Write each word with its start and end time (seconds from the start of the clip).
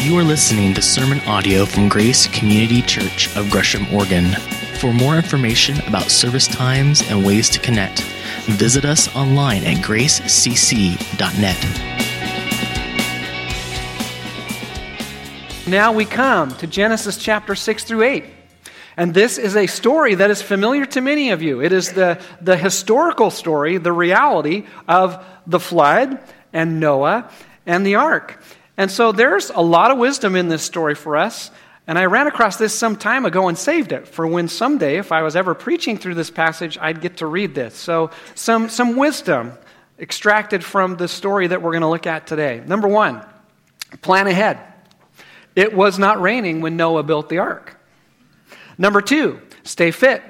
You 0.00 0.16
are 0.16 0.22
listening 0.22 0.74
to 0.74 0.80
sermon 0.80 1.18
audio 1.26 1.66
from 1.66 1.88
Grace 1.88 2.28
Community 2.28 2.82
Church 2.82 3.34
of 3.36 3.50
Gresham, 3.50 3.92
Oregon. 3.92 4.32
For 4.78 4.92
more 4.92 5.16
information 5.16 5.80
about 5.88 6.10
service 6.10 6.46
times 6.46 7.02
and 7.10 7.26
ways 7.26 7.50
to 7.50 7.58
connect, 7.58 8.02
visit 8.46 8.84
us 8.84 9.14
online 9.16 9.64
at 9.64 9.84
gracecc.net. 9.84 11.58
Now 15.66 15.92
we 15.92 16.04
come 16.04 16.56
to 16.58 16.66
Genesis 16.68 17.18
chapter 17.18 17.56
6 17.56 17.82
through 17.82 18.02
8. 18.04 18.24
And 18.96 19.12
this 19.12 19.36
is 19.36 19.56
a 19.56 19.66
story 19.66 20.14
that 20.14 20.30
is 20.30 20.40
familiar 20.40 20.86
to 20.86 21.00
many 21.00 21.30
of 21.30 21.42
you. 21.42 21.60
It 21.60 21.72
is 21.72 21.92
the, 21.92 22.22
the 22.40 22.56
historical 22.56 23.30
story, 23.30 23.78
the 23.78 23.92
reality 23.92 24.64
of 24.86 25.22
the 25.46 25.60
flood 25.60 26.20
and 26.52 26.78
Noah 26.78 27.30
and 27.66 27.84
the 27.84 27.96
ark. 27.96 28.40
And 28.78 28.90
so 28.92 29.10
there's 29.10 29.50
a 29.50 29.60
lot 29.60 29.90
of 29.90 29.98
wisdom 29.98 30.36
in 30.36 30.48
this 30.48 30.62
story 30.62 30.94
for 30.94 31.16
us. 31.16 31.50
And 31.88 31.98
I 31.98 32.04
ran 32.04 32.28
across 32.28 32.56
this 32.56 32.72
some 32.72 32.96
time 32.96 33.26
ago 33.26 33.48
and 33.48 33.58
saved 33.58 33.92
it 33.92 34.06
for 34.06 34.26
when 34.26 34.46
someday, 34.46 34.98
if 34.98 35.10
I 35.10 35.22
was 35.22 35.34
ever 35.34 35.54
preaching 35.54 35.98
through 35.98 36.14
this 36.14 36.30
passage, 36.30 36.78
I'd 36.80 37.00
get 37.00 37.16
to 37.18 37.26
read 37.26 37.54
this. 37.54 37.74
So, 37.74 38.10
some, 38.34 38.68
some 38.68 38.96
wisdom 38.96 39.54
extracted 39.98 40.64
from 40.64 40.96
the 40.96 41.08
story 41.08 41.48
that 41.48 41.60
we're 41.60 41.72
going 41.72 41.82
to 41.82 41.88
look 41.88 42.06
at 42.06 42.26
today. 42.26 42.62
Number 42.64 42.86
one, 42.86 43.26
plan 44.00 44.28
ahead. 44.28 44.58
It 45.56 45.74
was 45.74 45.98
not 45.98 46.20
raining 46.20 46.60
when 46.60 46.76
Noah 46.76 47.02
built 47.02 47.28
the 47.30 47.38
ark. 47.38 47.76
Number 48.76 49.00
two, 49.00 49.40
stay 49.64 49.90
fit. 49.90 50.22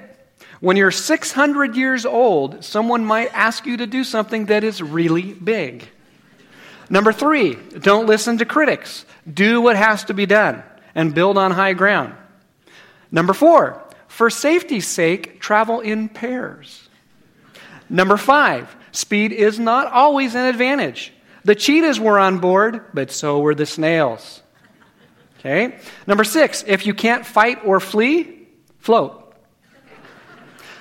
When 0.60 0.76
you're 0.78 0.90
600 0.90 1.76
years 1.76 2.06
old, 2.06 2.64
someone 2.64 3.04
might 3.04 3.34
ask 3.34 3.66
you 3.66 3.76
to 3.76 3.86
do 3.86 4.04
something 4.04 4.46
that 4.46 4.64
is 4.64 4.80
really 4.80 5.34
big. 5.34 5.88
Number 6.90 7.12
three, 7.12 7.54
don't 7.54 8.06
listen 8.06 8.38
to 8.38 8.44
critics. 8.44 9.04
Do 9.30 9.60
what 9.60 9.76
has 9.76 10.04
to 10.04 10.14
be 10.14 10.26
done 10.26 10.62
and 10.94 11.14
build 11.14 11.36
on 11.36 11.50
high 11.50 11.74
ground. 11.74 12.14
Number 13.10 13.32
four, 13.32 13.82
for 14.06 14.30
safety's 14.30 14.86
sake, 14.86 15.40
travel 15.40 15.80
in 15.80 16.08
pairs. 16.08 16.88
Number 17.90 18.16
five, 18.16 18.74
speed 18.92 19.32
is 19.32 19.58
not 19.58 19.92
always 19.92 20.34
an 20.34 20.46
advantage. 20.46 21.12
The 21.44 21.54
cheetahs 21.54 22.00
were 22.00 22.18
on 22.18 22.38
board, 22.38 22.84
but 22.92 23.10
so 23.10 23.38
were 23.40 23.54
the 23.54 23.66
snails. 23.66 24.42
Okay? 25.38 25.78
Number 26.06 26.24
six, 26.24 26.64
if 26.66 26.86
you 26.86 26.94
can't 26.94 27.24
fight 27.24 27.64
or 27.64 27.80
flee, 27.80 28.48
float. 28.78 29.24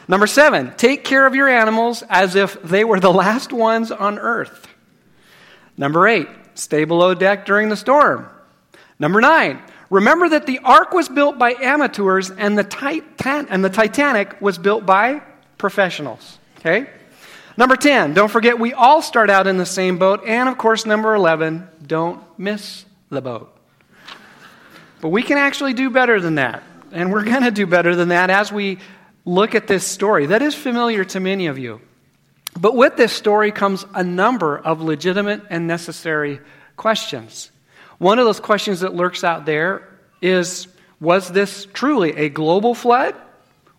Number 0.08 0.28
seven, 0.28 0.74
take 0.78 1.04
care 1.04 1.26
of 1.26 1.36
your 1.36 1.50
animals 1.50 2.02
as 2.10 2.36
if 2.36 2.62
they 2.64 2.84
were 2.84 3.00
the 3.00 3.12
last 3.12 3.52
ones 3.52 3.92
on 3.92 4.18
earth. 4.20 4.67
Number 5.78 6.08
eight, 6.08 6.28
stay 6.56 6.84
below 6.86 7.14
deck 7.14 7.46
during 7.46 7.70
the 7.70 7.78
storm. 7.78 8.28
Number 9.00 9.22
nine, 9.22 9.62
remember 9.90 10.30
that 10.30 10.48
the 10.48 10.60
ark 10.60 10.92
was 10.92 11.08
built 11.08 11.38
by 11.38 11.54
amateurs 11.54 12.32
and 12.32 12.58
the, 12.58 12.64
Titan- 12.64 13.48
and 13.50 13.64
the 13.64 13.70
Titanic 13.70 14.42
was 14.42 14.58
built 14.58 14.86
by 14.86 15.22
professionals. 15.58 16.40
Okay? 16.60 16.90
Number 17.58 17.76
10, 17.76 18.14
don't 18.14 18.30
forget 18.30 18.60
we 18.60 18.74
all 18.74 19.02
start 19.02 19.30
out 19.30 19.48
in 19.48 19.58
the 19.58 19.66
same 19.66 19.98
boat. 19.98 20.24
And 20.26 20.50
of 20.50 20.58
course, 20.58 20.86
number 20.86 21.16
11, 21.16 21.68
don't 21.86 22.22
miss 22.38 22.86
the 23.10 23.22
boat. 23.22 23.56
But 25.02 25.10
we 25.10 25.24
can 25.24 25.38
actually 25.38 25.74
do 25.74 25.90
better 25.90 26.20
than 26.20 26.36
that. 26.36 26.64
And 26.92 27.12
we're 27.12 27.24
going 27.24 27.44
to 27.44 27.52
do 27.52 27.68
better 27.68 27.96
than 27.96 28.10
that 28.10 28.30
as 28.30 28.52
we 28.52 28.80
look 29.26 29.56
at 29.56 29.68
this 29.68 29.86
story 29.86 30.28
that 30.28 30.42
is 30.42 30.56
familiar 30.56 31.04
to 31.04 31.20
many 31.20 31.48
of 31.48 31.60
you. 31.60 31.82
But 32.60 32.76
with 32.76 32.98
this 32.98 33.14
story 33.14 33.52
comes 33.52 33.86
a 33.94 34.04
number 34.04 34.58
of 34.58 34.82
legitimate 34.82 35.44
and 35.50 35.68
necessary 35.68 36.40
questions. 36.76 37.52
One 37.98 38.20
of 38.20 38.26
those 38.26 38.40
questions 38.40 38.82
that 38.82 38.94
lurks 38.94 39.24
out 39.24 39.46
there 39.46 39.88
is 40.22 40.68
Was 41.00 41.30
this 41.30 41.68
truly 41.74 42.16
a 42.16 42.30
global 42.30 42.74
flood 42.74 43.16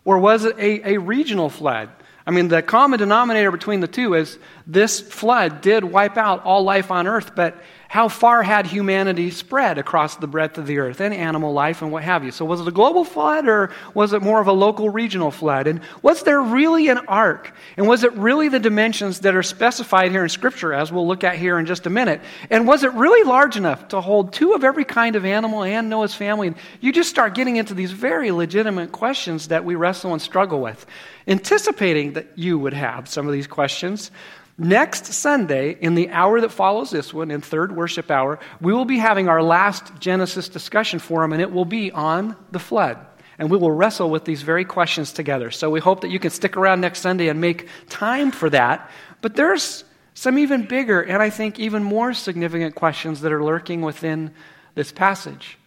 or 0.05 0.19
was 0.19 0.45
it 0.45 0.57
a, 0.57 0.93
a 0.93 0.97
regional 0.97 1.49
flood? 1.49 1.89
I 2.25 2.31
mean, 2.31 2.47
the 2.47 2.61
common 2.61 2.99
denominator 2.99 3.51
between 3.51 3.79
the 3.79 3.87
two 3.87 4.13
is 4.13 4.37
this 4.67 4.99
flood 4.99 5.61
did 5.61 5.83
wipe 5.83 6.15
out 6.15 6.43
all 6.43 6.63
life 6.63 6.91
on 6.91 7.07
earth, 7.07 7.35
but 7.35 7.61
how 7.89 8.07
far 8.07 8.43
had 8.43 8.67
humanity 8.67 9.31
spread 9.31 9.79
across 9.79 10.15
the 10.15 10.27
breadth 10.27 10.59
of 10.59 10.67
the 10.67 10.77
earth 10.77 11.01
and 11.01 11.11
animal 11.11 11.53
life 11.53 11.81
and 11.81 11.91
what 11.91 12.03
have 12.03 12.23
you? 12.23 12.29
So, 12.29 12.45
was 12.45 12.61
it 12.61 12.67
a 12.67 12.71
global 12.71 13.03
flood 13.03 13.47
or 13.47 13.71
was 13.95 14.13
it 14.13 14.21
more 14.21 14.39
of 14.39 14.45
a 14.45 14.51
local 14.51 14.91
regional 14.91 15.31
flood? 15.31 15.65
And 15.65 15.81
was 16.03 16.21
there 16.21 16.39
really 16.39 16.89
an 16.89 16.99
ark? 17.07 17.51
And 17.77 17.87
was 17.87 18.03
it 18.03 18.13
really 18.13 18.47
the 18.47 18.59
dimensions 18.59 19.21
that 19.21 19.35
are 19.35 19.41
specified 19.41 20.11
here 20.11 20.21
in 20.21 20.29
Scripture, 20.29 20.71
as 20.71 20.91
we'll 20.91 21.07
look 21.07 21.23
at 21.23 21.37
here 21.37 21.57
in 21.57 21.65
just 21.65 21.87
a 21.87 21.89
minute? 21.89 22.21
And 22.51 22.67
was 22.67 22.83
it 22.83 22.93
really 22.93 23.27
large 23.27 23.57
enough 23.57 23.87
to 23.87 24.01
hold 24.01 24.33
two 24.33 24.53
of 24.53 24.63
every 24.63 24.85
kind 24.85 25.15
of 25.15 25.25
animal 25.25 25.63
and 25.63 25.89
Noah's 25.89 26.13
family? 26.13 26.49
And 26.49 26.57
you 26.81 26.91
just 26.91 27.09
start 27.09 27.33
getting 27.33 27.55
into 27.55 27.73
these 27.73 27.91
very 27.91 28.29
legitimate 28.29 28.91
questions 28.91 29.47
that 29.47 29.65
we 29.65 29.73
wrestle 29.73 30.13
and 30.13 30.21
struggle 30.21 30.61
with. 30.61 30.85
Anticipating 31.27 32.13
that 32.13 32.27
you 32.35 32.59
would 32.59 32.73
have 32.73 33.09
some 33.09 33.25
of 33.25 33.33
these 33.33 33.47
questions, 33.47 34.11
Next 34.59 35.05
Sunday, 35.05 35.77
in 35.79 35.95
the 35.95 36.09
hour 36.09 36.41
that 36.41 36.51
follows 36.51 36.91
this 36.91 37.13
one, 37.13 37.31
in 37.31 37.39
third 37.39 37.73
worship 37.73 38.11
hour, 38.11 38.39
we 38.59 38.73
will 38.73 38.83
be 38.83 38.97
having 38.97 39.29
our 39.29 39.41
last 39.41 39.97
Genesis 39.99 40.49
discussion 40.49 40.99
forum, 40.99 41.31
and 41.31 41.41
it 41.41 41.53
will 41.53 41.63
be 41.63 41.93
on 41.93 42.35
the 42.51 42.59
flood. 42.59 42.97
And 43.37 43.49
we 43.49 43.57
will 43.57 43.71
wrestle 43.71 44.09
with 44.09 44.25
these 44.25 44.41
very 44.41 44.65
questions 44.65 45.13
together. 45.13 45.49
So 45.49 45.69
we 45.69 45.79
hope 45.79 46.01
that 46.01 46.09
you 46.09 46.19
can 46.19 46.31
stick 46.31 46.57
around 46.57 46.81
next 46.81 46.99
Sunday 46.99 47.29
and 47.29 47.39
make 47.39 47.69
time 47.87 48.31
for 48.31 48.49
that. 48.49 48.91
But 49.21 49.37
there's 49.37 49.85
some 50.13 50.37
even 50.37 50.65
bigger 50.65 51.01
and 51.01 51.23
I 51.23 51.29
think 51.29 51.57
even 51.57 51.81
more 51.81 52.13
significant 52.13 52.75
questions 52.75 53.21
that 53.21 53.31
are 53.31 53.41
lurking 53.41 53.81
within 53.81 54.33
this 54.75 54.91
passage. 54.91 55.57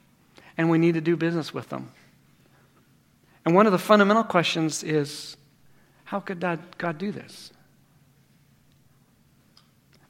And 0.58 0.68
we 0.68 0.76
need 0.76 0.94
to 0.94 1.00
do 1.00 1.16
business 1.16 1.54
with 1.54 1.70
them. 1.70 1.90
And 3.46 3.54
one 3.54 3.64
of 3.64 3.72
the 3.72 3.78
fundamental 3.78 4.24
questions 4.24 4.82
is 4.82 5.38
how 6.04 6.20
could 6.20 6.40
God 6.40 6.98
do 6.98 7.10
this? 7.10 7.51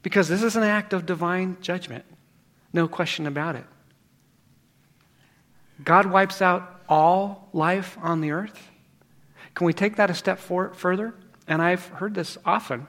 Because 0.03 0.27
this 0.27 0.43
is 0.43 0.55
an 0.55 0.63
act 0.63 0.93
of 0.93 1.05
divine 1.05 1.57
judgment. 1.61 2.05
No 2.71 2.87
question 2.87 3.25
about 3.25 3.55
it. 3.55 3.65
God 5.83 6.05
wipes 6.05 6.41
out 6.41 6.81
all 6.87 7.49
life 7.53 7.97
on 8.01 8.21
the 8.21 8.31
earth. 8.31 8.69
Can 9.55 9.65
we 9.65 9.73
take 9.73 9.95
that 9.95 10.09
a 10.09 10.13
step 10.13 10.39
for, 10.39 10.73
further? 10.73 11.13
And 11.47 11.61
I've 11.61 11.87
heard 11.87 12.13
this 12.13 12.37
often. 12.45 12.87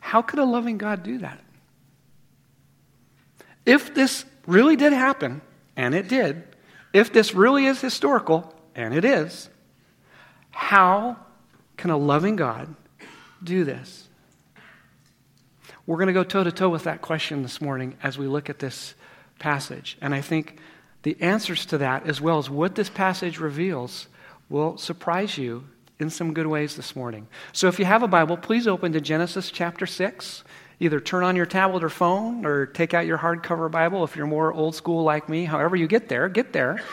How 0.00 0.22
could 0.22 0.38
a 0.38 0.44
loving 0.44 0.78
God 0.78 1.02
do 1.02 1.18
that? 1.18 1.40
If 3.64 3.94
this 3.94 4.24
really 4.46 4.76
did 4.76 4.92
happen, 4.92 5.40
and 5.76 5.94
it 5.94 6.08
did, 6.08 6.44
if 6.92 7.12
this 7.12 7.34
really 7.34 7.66
is 7.66 7.80
historical, 7.80 8.54
and 8.74 8.94
it 8.94 9.04
is, 9.04 9.48
how 10.50 11.16
can 11.76 11.90
a 11.90 11.96
loving 11.96 12.36
God 12.36 12.74
do 13.42 13.64
this? 13.64 14.08
We're 15.90 15.96
going 15.96 16.06
to 16.06 16.12
go 16.12 16.22
toe 16.22 16.44
to 16.44 16.52
toe 16.52 16.68
with 16.68 16.84
that 16.84 17.02
question 17.02 17.42
this 17.42 17.60
morning 17.60 17.96
as 18.00 18.16
we 18.16 18.28
look 18.28 18.48
at 18.48 18.60
this 18.60 18.94
passage. 19.40 19.98
And 20.00 20.14
I 20.14 20.20
think 20.20 20.60
the 21.02 21.20
answers 21.20 21.66
to 21.66 21.78
that, 21.78 22.06
as 22.06 22.20
well 22.20 22.38
as 22.38 22.48
what 22.48 22.76
this 22.76 22.88
passage 22.88 23.40
reveals, 23.40 24.06
will 24.48 24.78
surprise 24.78 25.36
you 25.36 25.64
in 25.98 26.08
some 26.08 26.32
good 26.32 26.46
ways 26.46 26.76
this 26.76 26.94
morning. 26.94 27.26
So 27.52 27.66
if 27.66 27.80
you 27.80 27.86
have 27.86 28.04
a 28.04 28.06
Bible, 28.06 28.36
please 28.36 28.68
open 28.68 28.92
to 28.92 29.00
Genesis 29.00 29.50
chapter 29.50 29.84
6. 29.84 30.44
Either 30.78 31.00
turn 31.00 31.24
on 31.24 31.34
your 31.34 31.44
tablet 31.44 31.82
or 31.82 31.90
phone 31.90 32.46
or 32.46 32.66
take 32.66 32.94
out 32.94 33.04
your 33.04 33.18
hardcover 33.18 33.68
Bible 33.68 34.04
if 34.04 34.14
you're 34.14 34.28
more 34.28 34.52
old 34.52 34.76
school 34.76 35.02
like 35.02 35.28
me. 35.28 35.44
However, 35.44 35.74
you 35.74 35.88
get 35.88 36.08
there, 36.08 36.28
get 36.28 36.52
there. 36.52 36.84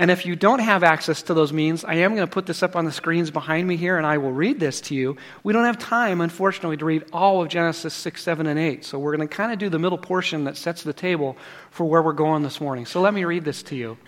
And 0.00 0.10
if 0.10 0.24
you 0.24 0.34
don't 0.34 0.60
have 0.60 0.82
access 0.82 1.20
to 1.24 1.34
those 1.34 1.52
means, 1.52 1.84
I 1.84 1.96
am 1.96 2.14
going 2.14 2.26
to 2.26 2.32
put 2.32 2.46
this 2.46 2.62
up 2.62 2.74
on 2.74 2.86
the 2.86 2.90
screens 2.90 3.30
behind 3.30 3.68
me 3.68 3.76
here 3.76 3.98
and 3.98 4.06
I 4.06 4.16
will 4.16 4.32
read 4.32 4.58
this 4.58 4.80
to 4.82 4.94
you. 4.94 5.18
We 5.42 5.52
don't 5.52 5.66
have 5.66 5.76
time, 5.76 6.22
unfortunately, 6.22 6.78
to 6.78 6.86
read 6.86 7.04
all 7.12 7.42
of 7.42 7.50
Genesis 7.50 7.92
6, 7.92 8.22
7, 8.22 8.46
and 8.46 8.58
8. 8.58 8.82
So 8.82 8.98
we're 8.98 9.14
going 9.14 9.28
to 9.28 9.34
kind 9.34 9.52
of 9.52 9.58
do 9.58 9.68
the 9.68 9.78
middle 9.78 9.98
portion 9.98 10.44
that 10.44 10.56
sets 10.56 10.82
the 10.82 10.94
table 10.94 11.36
for 11.70 11.84
where 11.84 12.00
we're 12.00 12.14
going 12.14 12.42
this 12.42 12.62
morning. 12.62 12.86
So 12.86 13.02
let 13.02 13.12
me 13.12 13.26
read 13.26 13.44
this 13.44 13.62
to 13.64 13.76
you. 13.76 13.98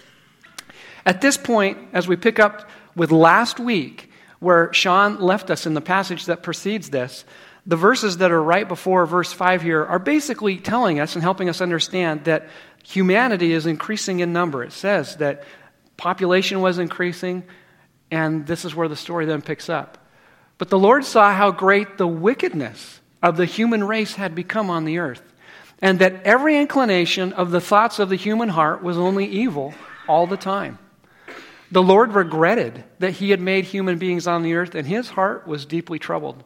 At 1.05 1.20
this 1.20 1.37
point, 1.37 1.76
as 1.93 2.08
we 2.08 2.16
pick 2.16 2.38
up 2.40 2.70
with 2.96 3.12
last 3.12 3.61
week, 3.61 4.11
where 4.38 4.72
Sean 4.72 5.20
left 5.20 5.50
us 5.50 5.66
in 5.66 5.75
the 5.75 5.82
passage 5.82 6.25
that 6.25 6.43
precedes 6.43 6.88
this, 6.88 7.26
the 7.66 7.76
verses 7.76 8.16
that 8.16 8.32
are 8.32 8.43
right 8.43 8.66
before 8.66 9.05
verse 9.05 9.31
5 9.34 9.61
here 9.61 9.84
are 9.84 9.99
basically 9.99 10.56
telling 10.56 11.00
us 11.00 11.16
and 11.16 11.22
helping 11.22 11.50
us 11.50 11.61
understand 11.61 12.25
that 12.25 12.49
humanity 12.82 13.52
is 13.52 13.66
increasing 13.66 14.20
in 14.20 14.32
number. 14.32 14.64
It 14.64 14.72
says 14.72 15.16
that 15.16 15.44
Population 16.02 16.60
was 16.60 16.81
increasing, 16.81 17.44
and 18.10 18.44
this 18.44 18.64
is 18.64 18.75
where 18.75 18.88
the 18.88 18.96
story 18.96 19.25
then 19.25 19.40
picks 19.40 19.69
up. 19.69 19.99
But 20.58 20.69
the 20.69 20.76
Lord 20.76 21.04
saw 21.04 21.32
how 21.32 21.52
great 21.52 21.96
the 21.96 22.08
wickedness 22.08 22.99
of 23.22 23.37
the 23.37 23.44
human 23.44 23.84
race 23.84 24.14
had 24.14 24.34
become 24.34 24.69
on 24.69 24.84
the 24.84 24.99
earth, 24.99 25.22
and 25.81 26.00
that 26.00 26.25
every 26.25 26.58
inclination 26.58 27.32
of 27.32 27.52
the 27.52 27.60
thoughts 27.60 28.00
of 28.00 28.08
the 28.08 28.16
human 28.16 28.49
heart 28.49 28.82
was 28.82 28.99
only 28.99 29.26
evil 29.26 29.75
all 30.08 30.26
the 30.26 30.37
time. 30.37 30.81
The 31.70 31.84
Lord 31.84 32.14
regretted 32.14 32.82
that 32.99 33.12
he 33.12 33.31
had 33.31 33.40
made 33.40 33.66
human 33.66 33.99
beings 33.99 34.26
on 34.26 34.43
the 34.43 34.54
earth, 34.54 34.75
and 34.75 34.88
his 34.88 35.10
heart 35.10 35.46
was 35.46 35.66
deeply 35.66 36.00
troubled. 36.00 36.43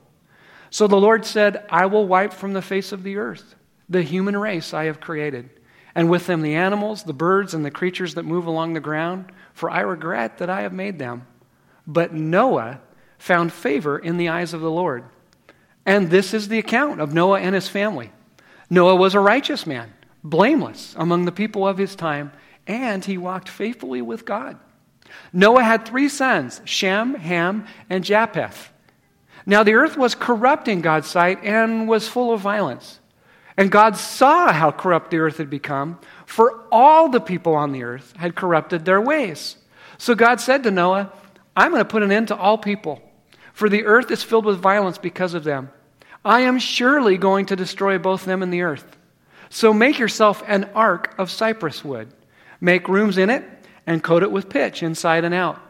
So 0.69 0.87
the 0.87 1.01
Lord 1.01 1.25
said, 1.25 1.65
I 1.71 1.87
will 1.87 2.07
wipe 2.07 2.35
from 2.35 2.53
the 2.53 2.61
face 2.61 2.93
of 2.93 3.03
the 3.03 3.17
earth 3.17 3.55
the 3.89 4.03
human 4.03 4.37
race 4.37 4.75
I 4.75 4.85
have 4.85 5.01
created 5.01 5.49
and 5.97 6.11
with 6.11 6.27
them 6.27 6.43
the 6.43 6.55
animals, 6.55 7.05
the 7.05 7.15
birds, 7.15 7.55
and 7.55 7.65
the 7.65 7.71
creatures 7.71 8.15
that 8.15 8.25
move 8.25 8.47
along 8.47 8.75
the 8.75 8.81
ground, 8.81 9.33
for 9.55 9.71
I 9.71 9.81
regret 9.81 10.37
that 10.39 10.51
I 10.51 10.61
have 10.61 10.75
made 10.75 10.99
them. 10.99 11.27
But 11.87 12.13
Noah 12.13 12.81
found 13.17 13.51
favor 13.51 13.99
in 13.99 14.19
the 14.19 14.29
eyes 14.29 14.53
of 14.53 14.61
the 14.61 14.71
Lord. 14.71 15.05
And 15.87 16.11
this 16.11 16.35
is 16.35 16.49
the 16.49 16.59
account 16.59 17.01
of 17.01 17.15
Noah 17.15 17.41
and 17.41 17.55
his 17.55 17.69
family. 17.69 18.13
Noah 18.69 18.95
was 18.95 19.15
a 19.15 19.21
righteous 19.21 19.67
man, 19.67 19.91
blameless 20.23 20.95
among 20.99 21.25
the 21.25 21.33
people 21.33 21.67
of 21.67 21.79
his 21.79 21.97
time, 21.97 22.31
and 22.67 23.03
he 23.03 23.17
walked 23.17 23.49
faithfully 23.49 24.03
with 24.03 24.27
God. 24.27 24.59
Noah 25.33 25.65
had 25.65 25.87
three 25.87 26.11
sons 26.11 26.61
Shem, 26.67 27.15
Ham, 27.15 27.67
and 27.89 28.05
Japheth. 28.05 28.71
Now 29.47 29.63
the 29.63 29.75
earth 29.75 29.97
was 29.97 30.15
corrupt 30.15 30.69
in 30.69 30.83
God's 30.83 31.09
sight 31.09 31.43
and 31.43 31.89
was 31.89 32.07
full 32.07 32.35
of 32.35 32.43
violence. 32.43 33.01
And 33.57 33.71
God 33.71 33.97
saw 33.97 34.53
how 34.53 34.71
corrupt 34.71 35.11
the 35.11 35.19
earth 35.19 35.39
had 35.39 35.49
become, 35.49 35.99
for 36.27 36.65
all 36.71 37.09
the 37.09 37.21
people 37.21 37.55
on 37.55 37.73
the 37.73 37.85
earth 37.85 38.13
had 38.17 38.35
corrupted 38.35 38.85
their 38.85 39.01
ways. 39.01 39.57
So 39.99 40.15
God 40.15 40.41
said 40.41 40.63
to 40.65 40.71
Noah, 40.71 41.11
I'm 41.57 41.71
going 41.71 41.81
to 41.81 41.89
put 41.89 42.03
an 42.03 42.13
end 42.13 42.29
to 42.29 42.37
all 42.37 42.59
people, 42.59 43.01
for 43.55 43.69
the 43.69 43.87
earth 43.87 44.11
is 44.11 44.23
filled 44.23 44.45
with 44.45 44.59
violence 44.59 44.99
because 44.99 45.33
of 45.33 45.45
them. 45.45 45.71
I 46.23 46.41
am 46.41 46.59
surely 46.59 47.17
going 47.17 47.47
to 47.47 47.57
destroy 47.57 47.99
both 47.99 48.25
them 48.25 48.43
and 48.43 48.53
the 48.53 48.63
earth. 48.63 48.97
So 49.49 49.73
make 49.73 49.99
yourself 49.99 50.43
an 50.47 50.65
ark 50.75 51.15
of 51.19 51.31
cypress 51.31 51.85
wood. 51.85 52.13
Make 52.61 52.89
rooms 52.89 53.17
in 53.17 53.31
it 53.31 53.45
and 53.87 54.03
coat 54.03 54.23
it 54.23 54.33
with 54.33 54.49
pitch 54.49 54.83
inside 54.83 55.25
and 55.25 55.35
out. 55.35 55.61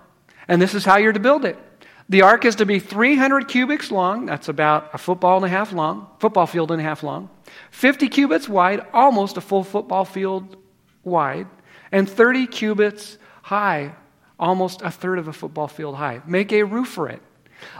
And 0.48 0.60
this 0.60 0.74
is 0.74 0.84
how 0.84 0.96
you're 0.96 1.12
to 1.12 1.20
build 1.20 1.44
it. 1.44 1.58
The 2.08 2.22
ark 2.22 2.44
is 2.44 2.56
to 2.56 2.66
be 2.66 2.78
300 2.78 3.48
cubits 3.48 3.90
long, 3.90 4.26
that's 4.26 4.48
about 4.48 4.90
a 4.92 4.98
football 4.98 5.36
and 5.36 5.44
a 5.44 5.48
half 5.48 5.72
long, 5.72 6.06
football 6.20 6.46
field 6.46 6.70
and 6.70 6.80
a 6.80 6.84
half 6.84 7.02
long, 7.02 7.28
50 7.72 8.08
cubits 8.08 8.48
wide, 8.48 8.86
almost 8.92 9.36
a 9.36 9.40
full 9.40 9.64
football 9.64 10.04
field 10.04 10.56
wide, 11.02 11.48
and 11.90 12.08
30 12.08 12.46
cubits 12.46 13.18
high, 13.42 13.92
almost 14.38 14.82
a 14.82 14.90
third 14.90 15.18
of 15.18 15.26
a 15.26 15.32
football 15.32 15.66
field 15.66 15.96
high. 15.96 16.20
Make 16.26 16.52
a 16.52 16.62
roof 16.62 16.88
for 16.88 17.08
it. 17.08 17.22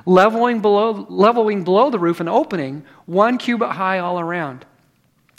Leveling 0.07 0.61
below, 0.61 1.07
leveling 1.09 1.63
below 1.63 1.91
the 1.91 1.99
roof, 1.99 2.21
an 2.21 2.29
opening 2.29 2.85
one 3.05 3.39
cubit 3.39 3.71
high 3.71 3.99
all 3.99 4.19
around. 4.19 4.65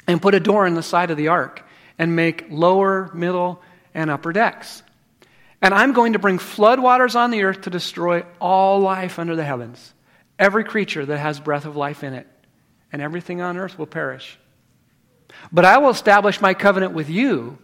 And 0.05 0.21
put 0.21 0.35
a 0.35 0.39
door 0.39 0.65
in 0.65 0.75
the 0.75 0.83
side 0.83 1.11
of 1.11 1.17
the 1.17 1.27
ark 1.27 1.63
and 1.97 2.15
make 2.15 2.45
lower, 2.49 3.11
middle, 3.13 3.61
and 3.93 4.09
upper 4.09 4.31
decks. 4.31 4.83
And 5.61 5.73
I'm 5.73 5.93
going 5.93 6.13
to 6.13 6.19
bring 6.19 6.37
floodwaters 6.37 7.15
on 7.15 7.31
the 7.31 7.43
earth 7.43 7.61
to 7.61 7.69
destroy 7.69 8.23
all 8.39 8.79
life 8.79 9.17
under 9.17 9.35
the 9.35 9.43
heavens, 9.43 9.93
every 10.37 10.63
creature 10.63 11.05
that 11.05 11.17
has 11.17 11.39
breath 11.39 11.65
of 11.65 11.75
life 11.75 12.03
in 12.03 12.13
it, 12.13 12.27
and 12.91 13.01
everything 13.01 13.41
on 13.41 13.57
earth 13.57 13.77
will 13.77 13.87
perish. 13.87 14.37
But 15.51 15.65
I 15.65 15.79
will 15.79 15.89
establish 15.89 16.41
my 16.41 16.53
covenant 16.53 16.93
with 16.93 17.09
you, 17.09 17.57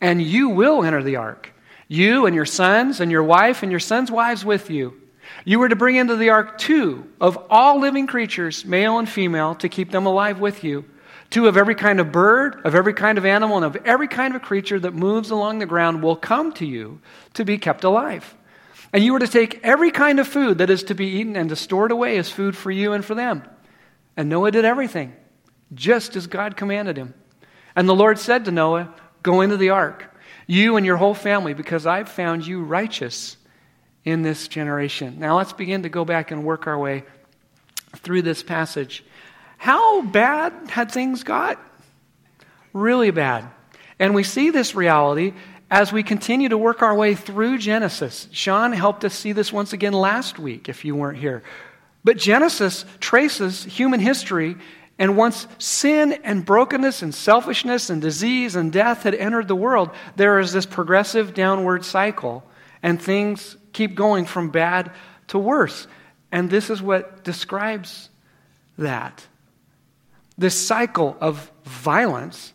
and 0.00 0.20
you 0.20 0.50
will 0.50 0.84
enter 0.84 1.02
the 1.02 1.16
ark, 1.16 1.52
you 1.88 2.26
and 2.26 2.34
your 2.34 2.46
sons, 2.46 3.00
and 3.00 3.10
your 3.10 3.24
wife, 3.24 3.62
and 3.62 3.70
your 3.70 3.80
sons' 3.80 4.10
wives 4.10 4.44
with 4.44 4.70
you. 4.70 5.00
You 5.44 5.58
were 5.58 5.68
to 5.68 5.76
bring 5.76 5.96
into 5.96 6.16
the 6.16 6.30
ark 6.30 6.58
two 6.58 7.08
of 7.20 7.38
all 7.50 7.80
living 7.80 8.06
creatures, 8.06 8.64
male 8.64 8.98
and 8.98 9.08
female, 9.08 9.54
to 9.56 9.68
keep 9.68 9.90
them 9.90 10.06
alive 10.06 10.40
with 10.40 10.64
you. 10.64 10.84
Two 11.30 11.46
of 11.46 11.56
every 11.56 11.76
kind 11.76 12.00
of 12.00 12.10
bird, 12.10 12.60
of 12.64 12.74
every 12.74 12.92
kind 12.92 13.16
of 13.16 13.24
animal, 13.24 13.56
and 13.56 13.64
of 13.64 13.76
every 13.86 14.08
kind 14.08 14.34
of 14.34 14.42
creature 14.42 14.80
that 14.80 14.94
moves 14.94 15.30
along 15.30 15.58
the 15.60 15.66
ground 15.66 16.02
will 16.02 16.16
come 16.16 16.52
to 16.54 16.66
you 16.66 17.00
to 17.34 17.44
be 17.44 17.56
kept 17.56 17.84
alive. 17.84 18.34
And 18.92 19.04
you 19.04 19.14
are 19.14 19.20
to 19.20 19.28
take 19.28 19.60
every 19.62 19.92
kind 19.92 20.18
of 20.18 20.26
food 20.26 20.58
that 20.58 20.70
is 20.70 20.82
to 20.84 20.94
be 20.94 21.06
eaten 21.06 21.36
and 21.36 21.48
to 21.50 21.56
store 21.56 21.86
it 21.86 21.92
away 21.92 22.18
as 22.18 22.30
food 22.30 22.56
for 22.56 22.72
you 22.72 22.92
and 22.92 23.04
for 23.04 23.14
them. 23.14 23.44
And 24.16 24.28
Noah 24.28 24.50
did 24.50 24.64
everything, 24.64 25.14
just 25.72 26.16
as 26.16 26.26
God 26.26 26.56
commanded 26.56 26.96
him. 26.96 27.14
And 27.76 27.88
the 27.88 27.94
Lord 27.94 28.18
said 28.18 28.44
to 28.46 28.50
Noah, 28.50 28.92
Go 29.22 29.42
into 29.42 29.56
the 29.56 29.70
ark, 29.70 30.12
you 30.46 30.76
and 30.76 30.84
your 30.84 30.96
whole 30.96 31.14
family, 31.14 31.54
because 31.54 31.86
I've 31.86 32.08
found 32.08 32.46
you 32.46 32.62
righteous 32.62 33.36
in 34.04 34.22
this 34.22 34.48
generation. 34.48 35.20
Now 35.20 35.36
let's 35.36 35.52
begin 35.52 35.82
to 35.84 35.88
go 35.88 36.04
back 36.04 36.30
and 36.30 36.42
work 36.42 36.66
our 36.66 36.78
way 36.78 37.04
through 37.96 38.22
this 38.22 38.42
passage. 38.42 39.04
How 39.60 40.00
bad 40.00 40.54
had 40.70 40.90
things 40.90 41.22
got? 41.22 41.58
Really 42.72 43.10
bad. 43.10 43.46
And 43.98 44.14
we 44.14 44.22
see 44.22 44.48
this 44.48 44.74
reality 44.74 45.34
as 45.70 45.92
we 45.92 46.02
continue 46.02 46.48
to 46.48 46.56
work 46.56 46.80
our 46.80 46.94
way 46.94 47.14
through 47.14 47.58
Genesis. 47.58 48.26
Sean 48.32 48.72
helped 48.72 49.04
us 49.04 49.12
see 49.14 49.32
this 49.32 49.52
once 49.52 49.74
again 49.74 49.92
last 49.92 50.38
week, 50.38 50.70
if 50.70 50.86
you 50.86 50.96
weren't 50.96 51.18
here. 51.18 51.42
But 52.02 52.16
Genesis 52.16 52.86
traces 53.00 53.62
human 53.62 54.00
history, 54.00 54.56
and 54.98 55.14
once 55.14 55.46
sin 55.58 56.14
and 56.24 56.42
brokenness 56.42 57.02
and 57.02 57.14
selfishness 57.14 57.90
and 57.90 58.00
disease 58.00 58.56
and 58.56 58.72
death 58.72 59.02
had 59.02 59.14
entered 59.14 59.46
the 59.46 59.54
world, 59.54 59.90
there 60.16 60.38
is 60.38 60.54
this 60.54 60.64
progressive 60.64 61.34
downward 61.34 61.84
cycle, 61.84 62.42
and 62.82 63.00
things 63.00 63.58
keep 63.74 63.94
going 63.94 64.24
from 64.24 64.48
bad 64.48 64.90
to 65.26 65.38
worse. 65.38 65.86
And 66.32 66.48
this 66.48 66.70
is 66.70 66.80
what 66.80 67.24
describes 67.24 68.08
that 68.78 69.26
this 70.40 70.58
cycle 70.58 71.18
of 71.20 71.52
violence 71.64 72.54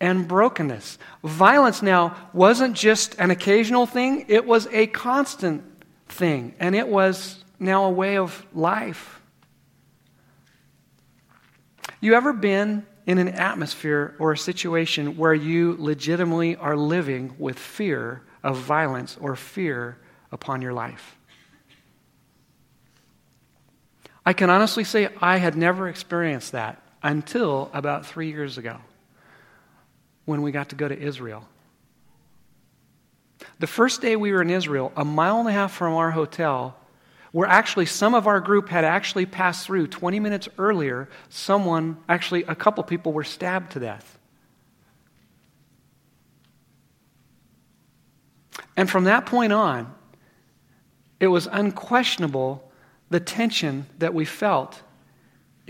and 0.00 0.26
brokenness. 0.26 0.96
Violence 1.22 1.82
now 1.82 2.16
wasn't 2.32 2.74
just 2.74 3.14
an 3.18 3.30
occasional 3.30 3.84
thing, 3.84 4.24
it 4.28 4.46
was 4.46 4.66
a 4.72 4.86
constant 4.86 5.62
thing, 6.08 6.54
and 6.58 6.74
it 6.74 6.88
was 6.88 7.44
now 7.60 7.84
a 7.84 7.90
way 7.90 8.16
of 8.16 8.46
life. 8.54 9.20
You 12.00 12.14
ever 12.14 12.32
been 12.32 12.86
in 13.06 13.18
an 13.18 13.28
atmosphere 13.28 14.16
or 14.18 14.32
a 14.32 14.38
situation 14.38 15.18
where 15.18 15.34
you 15.34 15.76
legitimately 15.78 16.56
are 16.56 16.78
living 16.78 17.34
with 17.38 17.58
fear 17.58 18.22
of 18.42 18.56
violence 18.56 19.18
or 19.20 19.36
fear 19.36 19.98
upon 20.32 20.62
your 20.62 20.72
life? 20.72 21.18
I 24.24 24.32
can 24.32 24.48
honestly 24.48 24.84
say 24.84 25.10
I 25.20 25.36
had 25.36 25.56
never 25.56 25.88
experienced 25.88 26.52
that 26.52 26.81
until 27.02 27.70
about 27.72 28.06
three 28.06 28.30
years 28.30 28.58
ago 28.58 28.78
when 30.24 30.42
we 30.42 30.52
got 30.52 30.68
to 30.68 30.76
go 30.76 30.86
to 30.86 30.98
Israel. 30.98 31.46
The 33.58 33.66
first 33.66 34.00
day 34.00 34.16
we 34.16 34.32
were 34.32 34.42
in 34.42 34.50
Israel, 34.50 34.92
a 34.96 35.04
mile 35.04 35.40
and 35.40 35.48
a 35.48 35.52
half 35.52 35.72
from 35.72 35.94
our 35.94 36.10
hotel, 36.10 36.76
where 37.32 37.48
actually 37.48 37.86
some 37.86 38.14
of 38.14 38.26
our 38.26 38.40
group 38.40 38.68
had 38.68 38.84
actually 38.84 39.26
passed 39.26 39.66
through 39.66 39.88
20 39.88 40.20
minutes 40.20 40.48
earlier, 40.58 41.08
someone, 41.28 41.96
actually 42.08 42.44
a 42.44 42.54
couple 42.54 42.84
people, 42.84 43.12
were 43.12 43.24
stabbed 43.24 43.72
to 43.72 43.80
death. 43.80 44.18
And 48.76 48.88
from 48.88 49.04
that 49.04 49.26
point 49.26 49.52
on, 49.52 49.92
it 51.20 51.26
was 51.28 51.48
unquestionable 51.50 52.70
the 53.10 53.20
tension 53.20 53.86
that 53.98 54.14
we 54.14 54.24
felt 54.24 54.82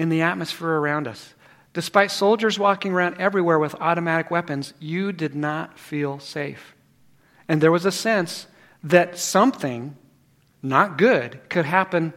in 0.02 0.08
the 0.08 0.22
atmosphere 0.22 0.68
around 0.68 1.06
us. 1.06 1.32
Despite 1.74 2.10
soldiers 2.10 2.58
walking 2.58 2.92
around 2.92 3.20
everywhere 3.20 3.60
with 3.60 3.76
automatic 3.76 4.32
weapons, 4.32 4.74
you 4.80 5.12
did 5.12 5.36
not 5.36 5.78
feel 5.78 6.18
safe. 6.18 6.74
And 7.46 7.60
there 7.60 7.70
was 7.70 7.86
a 7.86 7.92
sense 7.92 8.48
that 8.82 9.16
something 9.16 9.96
not 10.60 10.98
good 10.98 11.40
could 11.48 11.66
happen 11.66 12.14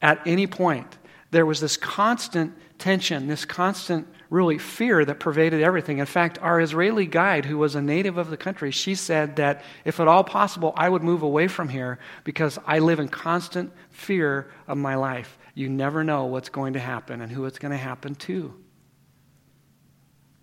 at 0.00 0.26
any 0.26 0.46
point. 0.46 0.96
There 1.30 1.44
was 1.44 1.60
this 1.60 1.76
constant 1.76 2.54
tension, 2.78 3.26
this 3.26 3.44
constant, 3.44 4.08
really, 4.30 4.58
fear 4.58 5.04
that 5.04 5.20
pervaded 5.20 5.62
everything. 5.62 5.98
In 5.98 6.06
fact, 6.06 6.38
our 6.42 6.60
Israeli 6.60 7.06
guide, 7.06 7.46
who 7.46 7.56
was 7.56 7.74
a 7.74 7.80
native 7.80 8.18
of 8.18 8.28
the 8.28 8.36
country, 8.36 8.70
she 8.70 8.94
said 8.94 9.36
that 9.36 9.62
if 9.84 10.00
at 10.00 10.08
all 10.08 10.22
possible, 10.22 10.74
I 10.76 10.88
would 10.88 11.02
move 11.02 11.22
away 11.22 11.48
from 11.48 11.70
here 11.70 11.98
because 12.24 12.58
I 12.66 12.80
live 12.80 13.00
in 13.00 13.08
constant 13.08 13.72
fear 13.90 14.50
of 14.66 14.76
my 14.76 14.96
life. 14.96 15.38
You 15.54 15.68
never 15.68 16.04
know 16.04 16.26
what's 16.26 16.50
going 16.50 16.74
to 16.74 16.78
happen 16.78 17.22
and 17.22 17.32
who 17.32 17.46
it's 17.46 17.58
going 17.58 17.72
to 17.72 17.78
happen 17.78 18.14
to. 18.16 18.54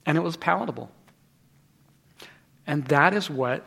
And 0.05 0.17
it 0.17 0.21
was 0.21 0.35
palatable. 0.35 0.89
And 2.67 2.85
that 2.85 3.13
is 3.13 3.29
what 3.29 3.63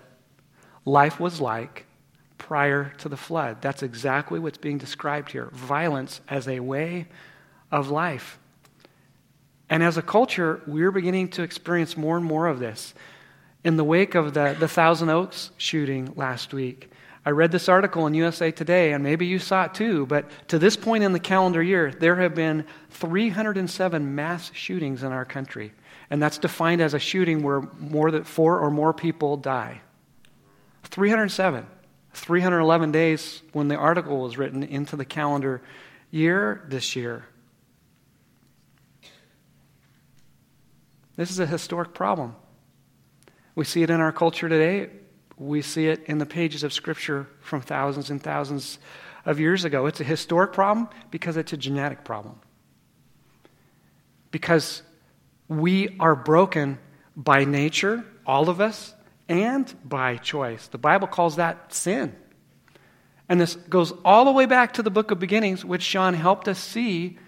life 0.85 1.21
was 1.21 1.41
like 1.41 1.87
prior 2.39 2.93
to 2.99 3.09
the 3.09 3.17
flood. 3.17 3.63
That's 3.63 3.83
exactly 3.83 4.39
what's 4.39 4.59
being 4.59 4.79
described 4.79 5.31
here 5.31 5.51
violence 5.53 6.21
as 6.29 6.49
a 6.49 6.61
way 6.61 7.07
of 7.71 7.91
life. 7.91 8.39
And 9.71 9.83
as 9.83 9.97
a 9.97 10.03
culture, 10.03 10.63
we're 10.67 10.91
beginning 10.91 11.29
to 11.31 11.43
experience 11.43 11.97
more 11.97 12.17
and 12.17 12.25
more 12.25 12.47
of 12.47 12.59
this. 12.59 12.95
In 13.65 13.77
the 13.77 13.85
wake 13.85 14.15
of 14.15 14.35
the, 14.35 14.57
the 14.59 14.69
Thousand 14.69 15.11
Oaks 15.11 15.51
shooting 15.59 16.13
last 16.17 16.55
week, 16.55 16.91
I 17.27 17.31
read 17.31 17.53
this 17.53 17.69
article 17.69 18.07
in 18.07 18.15
USA 18.15 18.51
Today, 18.51 18.93
and 18.93 19.05
maybe 19.05 19.27
you 19.27 19.39
saw 19.39 19.65
it 19.65 19.75
too, 19.75 20.07
but 20.07 20.31
to 20.49 20.59
this 20.59 20.77
point 20.77 21.05
in 21.05 21.13
the 21.13 21.21
calendar 21.21 21.63
year, 21.63 21.91
there 21.91 22.17
have 22.17 22.35
been 22.35 22.65
307 22.91 24.15
mass 24.15 24.51
shootings 24.55 25.03
in 25.03 25.13
our 25.13 25.27
country. 25.27 25.75
And 26.09 26.23
that's 26.23 26.39
defined 26.39 26.81
as 26.81 26.95
a 26.95 26.99
shooting 26.99 27.43
where 27.43 27.61
more 27.79 28.11
than 28.11 28.25
four 28.25 28.61
or 28.61 28.71
more 28.71 28.95
people 28.95 29.37
die. 29.37 29.83
307. 30.85 31.67
311 32.15 32.93
days 32.93 33.43
when 33.53 33.69
the 33.69 33.77
article 33.77 34.23
was 34.23 34.39
written 34.39 34.63
into 34.63 34.97
the 34.97 35.05
calendar 35.05 35.61
year 36.11 36.65
this 36.69 36.97
year. 36.97 37.27
This 41.19 41.33
is 41.33 41.41
a 41.41 41.47
historic 41.47 41.95
problem. 41.95 42.37
We 43.57 43.65
see 43.65 43.83
it 43.83 43.91
in 43.91 44.01
our 44.01 44.13
culture 44.13 44.49
today. 44.49 44.89
We 45.37 45.63
see 45.63 45.89
it 45.89 46.05
in 46.05 46.19
the 46.19 46.27
pages 46.27 46.63
of 46.63 46.73
Scripture 46.73 47.27
from 47.41 47.61
thousands 47.61 48.09
and 48.11 48.23
thousands 48.23 48.79
of 49.27 49.41
years 49.41 49.65
ago. 49.65 49.87
It's 49.87 50.01
a 50.01 50.05
historic 50.05 50.53
problem 50.53 50.89
because 51.11 51.37
it's 51.37 51.53
a 51.53 51.57
genetic 51.57 52.05
problem. 52.05 52.41
Because 54.31 54.83
we 55.49 55.97
are 55.99 56.15
broken 56.15 56.79
by 57.17 57.45
nature, 57.45 58.05
all 58.25 58.49
of 58.49 58.61
us, 58.61 58.95
and 59.29 59.75
by 59.85 60.19
choice. 60.19 60.69
The 60.69 60.79
Bible 60.79 61.09
calls 61.09 61.35
that 61.35 61.75
sin. 61.75 62.15
And 63.29 63.41
this 63.41 63.57
goes 63.57 63.93
all 64.05 64.25
the 64.25 64.31
way 64.31 64.47
back 64.47 64.75
to 64.75 64.85
the 64.85 64.91
book 64.91 65.11
of 65.11 65.19
beginnings, 65.19 65.65
which 65.65 65.83
Sean 65.83 66.15
helped 66.15 66.47
us 66.47 66.61
see 66.61 67.19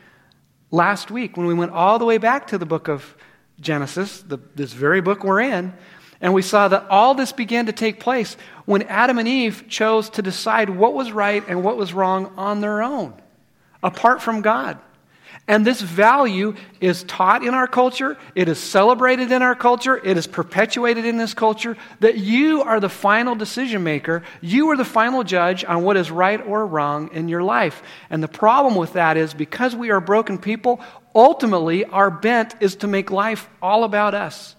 last 0.70 1.10
week 1.10 1.36
when 1.36 1.46
we 1.46 1.54
went 1.54 1.72
all 1.72 1.98
the 1.98 2.04
way 2.04 2.18
back 2.18 2.46
to 2.46 2.56
the 2.56 2.66
book 2.66 2.86
of 2.86 3.16
Genesis, 3.60 4.22
the, 4.22 4.38
this 4.54 4.72
very 4.72 5.00
book 5.00 5.24
we're 5.24 5.40
in. 5.40 5.74
And 6.20 6.34
we 6.34 6.42
saw 6.42 6.68
that 6.68 6.86
all 6.90 7.14
this 7.14 7.32
began 7.32 7.66
to 7.66 7.72
take 7.72 7.98
place 7.98 8.36
when 8.66 8.82
Adam 8.82 9.18
and 9.18 9.26
Eve 9.26 9.64
chose 9.68 10.10
to 10.10 10.22
decide 10.22 10.68
what 10.68 10.92
was 10.92 11.12
right 11.12 11.42
and 11.48 11.64
what 11.64 11.76
was 11.76 11.94
wrong 11.94 12.32
on 12.36 12.60
their 12.60 12.82
own, 12.82 13.14
apart 13.82 14.20
from 14.20 14.42
God. 14.42 14.78
And 15.48 15.66
this 15.66 15.80
value 15.80 16.54
is 16.80 17.02
taught 17.04 17.42
in 17.42 17.54
our 17.54 17.66
culture, 17.66 18.16
it 18.36 18.48
is 18.48 18.58
celebrated 18.58 19.32
in 19.32 19.42
our 19.42 19.56
culture, 19.56 19.96
it 19.96 20.16
is 20.16 20.28
perpetuated 20.28 21.04
in 21.04 21.16
this 21.16 21.34
culture 21.34 21.76
that 21.98 22.18
you 22.18 22.62
are 22.62 22.78
the 22.78 22.88
final 22.88 23.34
decision 23.34 23.82
maker. 23.82 24.22
You 24.40 24.70
are 24.70 24.76
the 24.76 24.84
final 24.84 25.24
judge 25.24 25.64
on 25.64 25.82
what 25.82 25.96
is 25.96 26.10
right 26.10 26.40
or 26.46 26.64
wrong 26.66 27.10
in 27.12 27.28
your 27.28 27.42
life. 27.42 27.82
And 28.10 28.22
the 28.22 28.28
problem 28.28 28.76
with 28.76 28.92
that 28.92 29.16
is 29.16 29.34
because 29.34 29.74
we 29.74 29.90
are 29.90 30.00
broken 30.00 30.38
people, 30.38 30.80
ultimately 31.14 31.84
our 31.84 32.10
bent 32.10 32.54
is 32.60 32.76
to 32.76 32.86
make 32.86 33.10
life 33.10 33.48
all 33.60 33.84
about 33.84 34.14
us. 34.14 34.54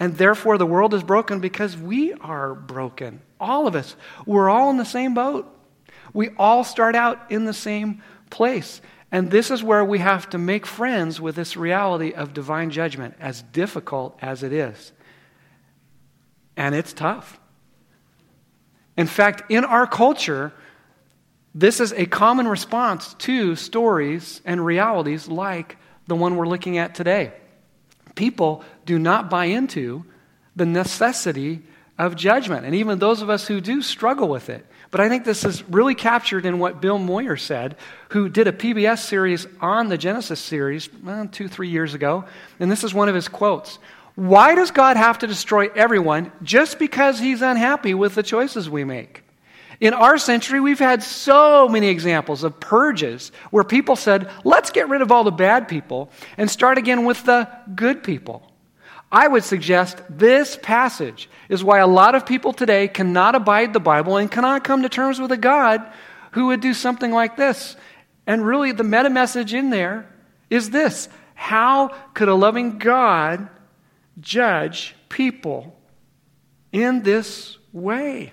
And 0.00 0.16
therefore, 0.16 0.58
the 0.58 0.66
world 0.66 0.92
is 0.92 1.02
broken 1.02 1.40
because 1.40 1.76
we 1.76 2.12
are 2.14 2.54
broken. 2.54 3.22
All 3.38 3.66
of 3.66 3.74
us. 3.74 3.94
We're 4.26 4.50
all 4.50 4.70
in 4.70 4.76
the 4.76 4.84
same 4.84 5.14
boat. 5.14 5.50
We 6.12 6.30
all 6.36 6.64
start 6.64 6.94
out 6.94 7.30
in 7.30 7.44
the 7.44 7.52
same 7.52 8.02
place. 8.28 8.80
And 9.12 9.30
this 9.30 9.50
is 9.50 9.62
where 9.62 9.84
we 9.84 10.00
have 10.00 10.28
to 10.30 10.38
make 10.38 10.66
friends 10.66 11.20
with 11.20 11.36
this 11.36 11.56
reality 11.56 12.12
of 12.12 12.34
divine 12.34 12.70
judgment, 12.70 13.14
as 13.20 13.42
difficult 13.42 14.18
as 14.20 14.42
it 14.42 14.52
is. 14.52 14.92
And 16.56 16.74
it's 16.74 16.92
tough. 16.92 17.38
In 18.96 19.06
fact, 19.06 19.50
in 19.50 19.64
our 19.64 19.86
culture, 19.86 20.52
this 21.54 21.80
is 21.80 21.92
a 21.92 22.06
common 22.06 22.48
response 22.48 23.14
to 23.14 23.54
stories 23.54 24.40
and 24.44 24.64
realities 24.64 25.28
like 25.28 25.76
the 26.06 26.16
one 26.16 26.36
we're 26.36 26.48
looking 26.48 26.78
at 26.78 26.94
today. 26.94 27.32
People 28.14 28.64
do 28.86 28.98
not 28.98 29.30
buy 29.30 29.46
into 29.46 30.04
the 30.56 30.66
necessity 30.66 31.62
of 31.98 32.16
judgment. 32.16 32.66
And 32.66 32.74
even 32.74 32.98
those 32.98 33.22
of 33.22 33.30
us 33.30 33.46
who 33.46 33.60
do 33.60 33.82
struggle 33.82 34.28
with 34.28 34.50
it. 34.50 34.66
But 34.90 35.00
I 35.00 35.08
think 35.08 35.24
this 35.24 35.44
is 35.44 35.62
really 35.68 35.94
captured 35.94 36.46
in 36.46 36.58
what 36.58 36.80
Bill 36.80 36.98
Moyer 36.98 37.36
said, 37.36 37.76
who 38.10 38.28
did 38.28 38.46
a 38.46 38.52
PBS 38.52 38.98
series 38.98 39.46
on 39.60 39.88
the 39.88 39.98
Genesis 39.98 40.40
series 40.40 40.88
well, 41.02 41.26
two, 41.26 41.48
three 41.48 41.68
years 41.68 41.94
ago. 41.94 42.24
And 42.60 42.70
this 42.70 42.84
is 42.84 42.94
one 42.94 43.08
of 43.08 43.14
his 43.14 43.28
quotes 43.28 43.78
Why 44.14 44.54
does 44.54 44.70
God 44.70 44.96
have 44.96 45.18
to 45.20 45.26
destroy 45.26 45.68
everyone 45.74 46.30
just 46.42 46.78
because 46.78 47.18
he's 47.18 47.42
unhappy 47.42 47.94
with 47.94 48.14
the 48.14 48.22
choices 48.22 48.70
we 48.70 48.84
make? 48.84 49.23
In 49.80 49.94
our 49.94 50.18
century, 50.18 50.60
we've 50.60 50.78
had 50.78 51.02
so 51.02 51.68
many 51.68 51.88
examples 51.88 52.44
of 52.44 52.60
purges 52.60 53.32
where 53.50 53.64
people 53.64 53.96
said, 53.96 54.30
let's 54.44 54.70
get 54.70 54.88
rid 54.88 55.02
of 55.02 55.10
all 55.10 55.24
the 55.24 55.30
bad 55.30 55.68
people 55.68 56.10
and 56.38 56.50
start 56.50 56.78
again 56.78 57.04
with 57.04 57.24
the 57.24 57.48
good 57.74 58.02
people. 58.02 58.50
I 59.10 59.28
would 59.28 59.44
suggest 59.44 60.02
this 60.10 60.58
passage 60.60 61.28
is 61.48 61.62
why 61.62 61.78
a 61.78 61.86
lot 61.86 62.14
of 62.14 62.26
people 62.26 62.52
today 62.52 62.88
cannot 62.88 63.34
abide 63.34 63.72
the 63.72 63.80
Bible 63.80 64.16
and 64.16 64.30
cannot 64.30 64.64
come 64.64 64.82
to 64.82 64.88
terms 64.88 65.20
with 65.20 65.30
a 65.30 65.36
God 65.36 65.86
who 66.32 66.46
would 66.46 66.60
do 66.60 66.74
something 66.74 67.12
like 67.12 67.36
this. 67.36 67.76
And 68.26 68.44
really, 68.44 68.72
the 68.72 68.82
meta 68.82 69.10
message 69.10 69.54
in 69.54 69.70
there 69.70 70.10
is 70.50 70.70
this 70.70 71.08
How 71.34 71.88
could 72.14 72.28
a 72.28 72.34
loving 72.34 72.78
God 72.78 73.48
judge 74.20 74.96
people 75.08 75.78
in 76.72 77.02
this 77.02 77.58
way? 77.72 78.32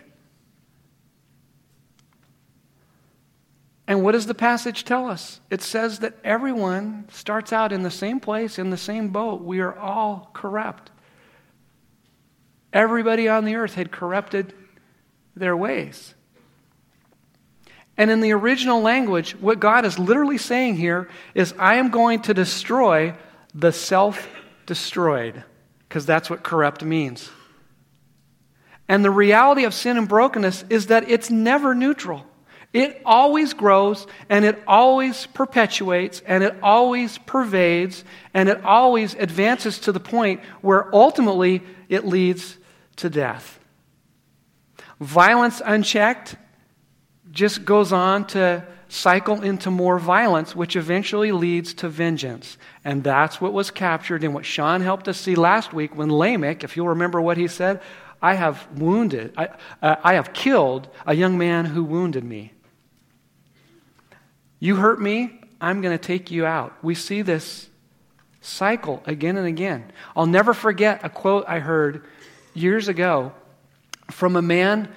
And 3.91 4.03
what 4.03 4.13
does 4.13 4.25
the 4.25 4.33
passage 4.33 4.85
tell 4.85 5.09
us? 5.09 5.41
It 5.49 5.61
says 5.61 5.99
that 5.99 6.13
everyone 6.23 7.09
starts 7.11 7.51
out 7.51 7.73
in 7.73 7.83
the 7.83 7.91
same 7.91 8.21
place, 8.21 8.57
in 8.57 8.69
the 8.69 8.77
same 8.77 9.09
boat. 9.09 9.41
We 9.41 9.59
are 9.59 9.77
all 9.77 10.29
corrupt. 10.31 10.89
Everybody 12.71 13.27
on 13.27 13.43
the 13.43 13.55
earth 13.55 13.73
had 13.73 13.91
corrupted 13.91 14.53
their 15.35 15.57
ways. 15.57 16.15
And 17.97 18.09
in 18.09 18.21
the 18.21 18.31
original 18.31 18.79
language, 18.79 19.33
what 19.33 19.59
God 19.59 19.83
is 19.83 19.99
literally 19.99 20.37
saying 20.37 20.77
here 20.77 21.09
is, 21.35 21.53
I 21.59 21.75
am 21.75 21.89
going 21.89 22.21
to 22.21 22.33
destroy 22.33 23.13
the 23.53 23.73
self 23.73 24.25
destroyed, 24.67 25.43
because 25.89 26.05
that's 26.05 26.29
what 26.29 26.43
corrupt 26.43 26.81
means. 26.81 27.29
And 28.87 29.03
the 29.03 29.11
reality 29.11 29.65
of 29.65 29.73
sin 29.73 29.97
and 29.97 30.07
brokenness 30.07 30.63
is 30.69 30.87
that 30.87 31.11
it's 31.11 31.29
never 31.29 31.75
neutral. 31.75 32.25
It 32.73 33.01
always 33.05 33.53
grows 33.53 34.07
and 34.29 34.45
it 34.45 34.61
always 34.65 35.25
perpetuates 35.27 36.21
and 36.25 36.43
it 36.43 36.55
always 36.63 37.17
pervades 37.17 38.05
and 38.33 38.47
it 38.47 38.63
always 38.63 39.13
advances 39.15 39.79
to 39.79 39.91
the 39.91 39.99
point 39.99 40.41
where 40.61 40.93
ultimately 40.95 41.63
it 41.89 42.05
leads 42.05 42.57
to 42.97 43.09
death. 43.09 43.59
Violence 45.01 45.61
unchecked 45.63 46.37
just 47.31 47.65
goes 47.65 47.91
on 47.91 48.27
to 48.27 48.65
cycle 48.87 49.41
into 49.41 49.71
more 49.71 49.97
violence, 49.97 50.55
which 50.55 50.75
eventually 50.75 51.31
leads 51.31 51.73
to 51.73 51.89
vengeance. 51.89 52.57
And 52.83 53.03
that's 53.03 53.39
what 53.39 53.53
was 53.53 53.71
captured 53.71 54.23
in 54.23 54.33
what 54.33 54.45
Sean 54.45 54.81
helped 54.81 55.07
us 55.07 55.19
see 55.19 55.35
last 55.35 55.73
week 55.73 55.95
when 55.95 56.11
Lamech, 56.11 56.63
if 56.63 56.75
you'll 56.75 56.89
remember 56.89 57.21
what 57.21 57.37
he 57.37 57.47
said, 57.47 57.81
I 58.21 58.35
have 58.35 58.67
wounded, 58.77 59.33
I, 59.35 59.49
uh, 59.81 59.95
I 60.03 60.13
have 60.13 60.33
killed 60.33 60.89
a 61.07 61.15
young 61.15 61.37
man 61.37 61.65
who 61.65 61.83
wounded 61.83 62.23
me. 62.23 62.51
You 64.61 64.75
hurt 64.75 65.01
me, 65.01 65.41
I'm 65.59 65.81
going 65.81 65.97
to 65.97 66.01
take 66.01 66.29
you 66.29 66.45
out. 66.45 66.71
We 66.83 66.93
see 66.93 67.23
this 67.23 67.67
cycle 68.41 69.01
again 69.05 69.35
and 69.35 69.47
again. 69.47 69.91
I'll 70.15 70.27
never 70.27 70.53
forget 70.53 71.01
a 71.03 71.09
quote 71.09 71.45
I 71.47 71.59
heard 71.59 72.05
years 72.53 72.87
ago 72.87 73.33
from 74.11 74.35
a 74.35 74.41
man 74.41 74.87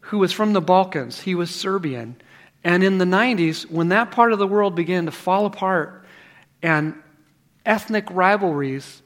who 0.00 0.18
was 0.18 0.30
from 0.30 0.52
the 0.52 0.60
Balkans. 0.60 1.18
He 1.18 1.34
was 1.34 1.50
Serbian. 1.50 2.16
And 2.62 2.84
in 2.84 2.98
the 2.98 3.06
90s, 3.06 3.70
when 3.70 3.88
that 3.88 4.10
part 4.10 4.34
of 4.34 4.38
the 4.38 4.46
world 4.46 4.74
began 4.74 5.06
to 5.06 5.12
fall 5.12 5.46
apart 5.46 6.04
and 6.62 6.94
ethnic 7.64 8.04
rivalries 8.10 9.02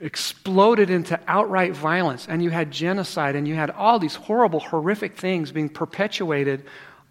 exploded 0.00 0.90
into 0.90 1.20
outright 1.28 1.76
violence, 1.76 2.26
and 2.28 2.42
you 2.42 2.50
had 2.50 2.70
genocide, 2.70 3.36
and 3.36 3.46
you 3.46 3.54
had 3.54 3.70
all 3.70 3.98
these 3.98 4.14
horrible, 4.14 4.58
horrific 4.58 5.16
things 5.16 5.52
being 5.52 5.68
perpetuated 5.68 6.64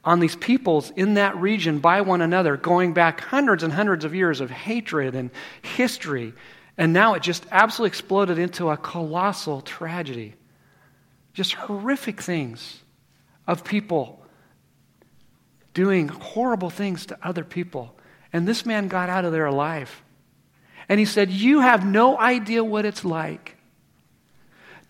on 0.09 0.19
these 0.19 0.35
peoples 0.35 0.91
in 0.95 1.13
that 1.13 1.37
region 1.37 1.77
by 1.77 2.01
one 2.01 2.19
another, 2.19 2.57
going 2.57 2.93
back 2.93 3.21
hundreds 3.21 3.61
and 3.61 3.71
hundreds 3.71 4.03
of 4.03 4.15
years 4.15 4.41
of 4.41 4.49
hatred 4.49 5.13
and 5.13 5.29
history. 5.61 6.33
And 6.79 6.93
now 6.93 7.13
it 7.13 7.21
just 7.21 7.45
absolutely 7.51 7.89
exploded 7.89 8.39
into 8.39 8.71
a 8.71 8.75
colossal 8.75 9.61
tragedy. 9.61 10.33
Just 11.33 11.53
horrific 11.53 12.21
things 12.21 12.81
of 13.45 13.63
people 13.63 14.25
doing 15.75 16.07
horrible 16.07 16.71
things 16.71 17.05
to 17.05 17.17
other 17.21 17.43
people. 17.43 17.95
And 18.33 18.47
this 18.47 18.65
man 18.65 18.87
got 18.87 19.09
out 19.09 19.25
of 19.25 19.31
there 19.31 19.45
alive. 19.45 20.01
And 20.89 20.99
he 20.99 21.05
said, 21.05 21.29
You 21.29 21.59
have 21.59 21.85
no 21.85 22.17
idea 22.17 22.63
what 22.63 22.83
it's 22.83 23.05
like 23.05 23.58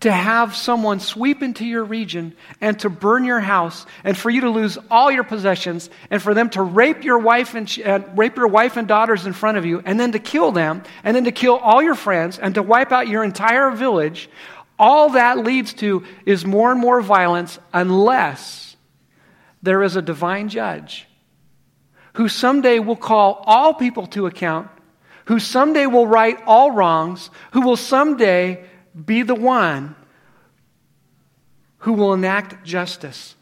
to 0.00 0.10
have 0.10 0.56
someone 0.56 0.98
sweep 0.98 1.42
into 1.42 1.64
your 1.66 1.84
region 1.84 2.34
and 2.60 2.78
to 2.80 2.88
burn 2.88 3.24
your 3.24 3.40
house 3.40 3.84
and 4.02 4.16
for 4.16 4.30
you 4.30 4.40
to 4.40 4.50
lose 4.50 4.78
all 4.90 5.10
your 5.10 5.24
possessions 5.24 5.90
and 6.10 6.22
for 6.22 6.32
them 6.32 6.48
to 6.50 6.62
rape 6.62 7.04
your 7.04 7.18
wife 7.18 7.54
and 7.54 7.78
uh, 7.84 8.00
rape 8.16 8.36
your 8.36 8.46
wife 8.46 8.78
and 8.78 8.88
daughters 8.88 9.26
in 9.26 9.34
front 9.34 9.58
of 9.58 9.66
you 9.66 9.82
and 9.84 10.00
then 10.00 10.12
to 10.12 10.18
kill 10.18 10.52
them 10.52 10.82
and 11.04 11.14
then 11.14 11.24
to 11.24 11.32
kill 11.32 11.56
all 11.56 11.82
your 11.82 11.94
friends 11.94 12.38
and 12.38 12.54
to 12.54 12.62
wipe 12.62 12.92
out 12.92 13.08
your 13.08 13.22
entire 13.22 13.70
village 13.70 14.30
all 14.78 15.10
that 15.10 15.36
leads 15.36 15.74
to 15.74 16.02
is 16.24 16.46
more 16.46 16.72
and 16.72 16.80
more 16.80 17.02
violence 17.02 17.58
unless 17.74 18.76
there 19.62 19.82
is 19.82 19.96
a 19.96 20.02
divine 20.02 20.48
judge 20.48 21.06
who 22.14 22.28
someday 22.28 22.78
will 22.78 22.96
call 22.96 23.44
all 23.46 23.74
people 23.74 24.06
to 24.06 24.26
account 24.26 24.70
who 25.26 25.38
someday 25.38 25.86
will 25.86 26.06
right 26.06 26.38
all 26.46 26.70
wrongs 26.70 27.28
who 27.52 27.60
will 27.60 27.76
someday 27.76 28.64
be 28.94 29.22
the 29.22 29.34
one 29.34 29.94
who 31.78 31.92
will 31.94 32.12
enact 32.12 32.64
justice. 32.64 33.34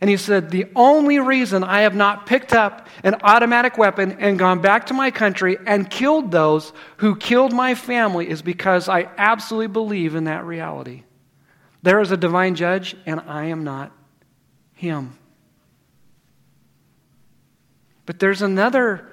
And 0.00 0.10
he 0.10 0.16
said, 0.16 0.50
The 0.50 0.66
only 0.76 1.18
reason 1.18 1.64
I 1.64 1.80
have 1.82 1.94
not 1.94 2.26
picked 2.26 2.52
up 2.52 2.88
an 3.02 3.16
automatic 3.22 3.78
weapon 3.78 4.16
and 4.20 4.38
gone 4.38 4.60
back 4.60 4.86
to 4.86 4.94
my 4.94 5.10
country 5.10 5.56
and 5.66 5.88
killed 5.88 6.30
those 6.30 6.72
who 6.98 7.16
killed 7.16 7.52
my 7.52 7.74
family 7.74 8.28
is 8.28 8.42
because 8.42 8.88
I 8.88 9.08
absolutely 9.16 9.68
believe 9.68 10.14
in 10.14 10.24
that 10.24 10.44
reality. 10.44 11.04
There 11.82 12.00
is 12.00 12.10
a 12.10 12.16
divine 12.16 12.54
judge, 12.54 12.96
and 13.06 13.20
I 13.20 13.46
am 13.46 13.64
not 13.64 13.92
him. 14.74 15.18
But 18.06 18.18
there's 18.18 18.42
another 18.42 19.08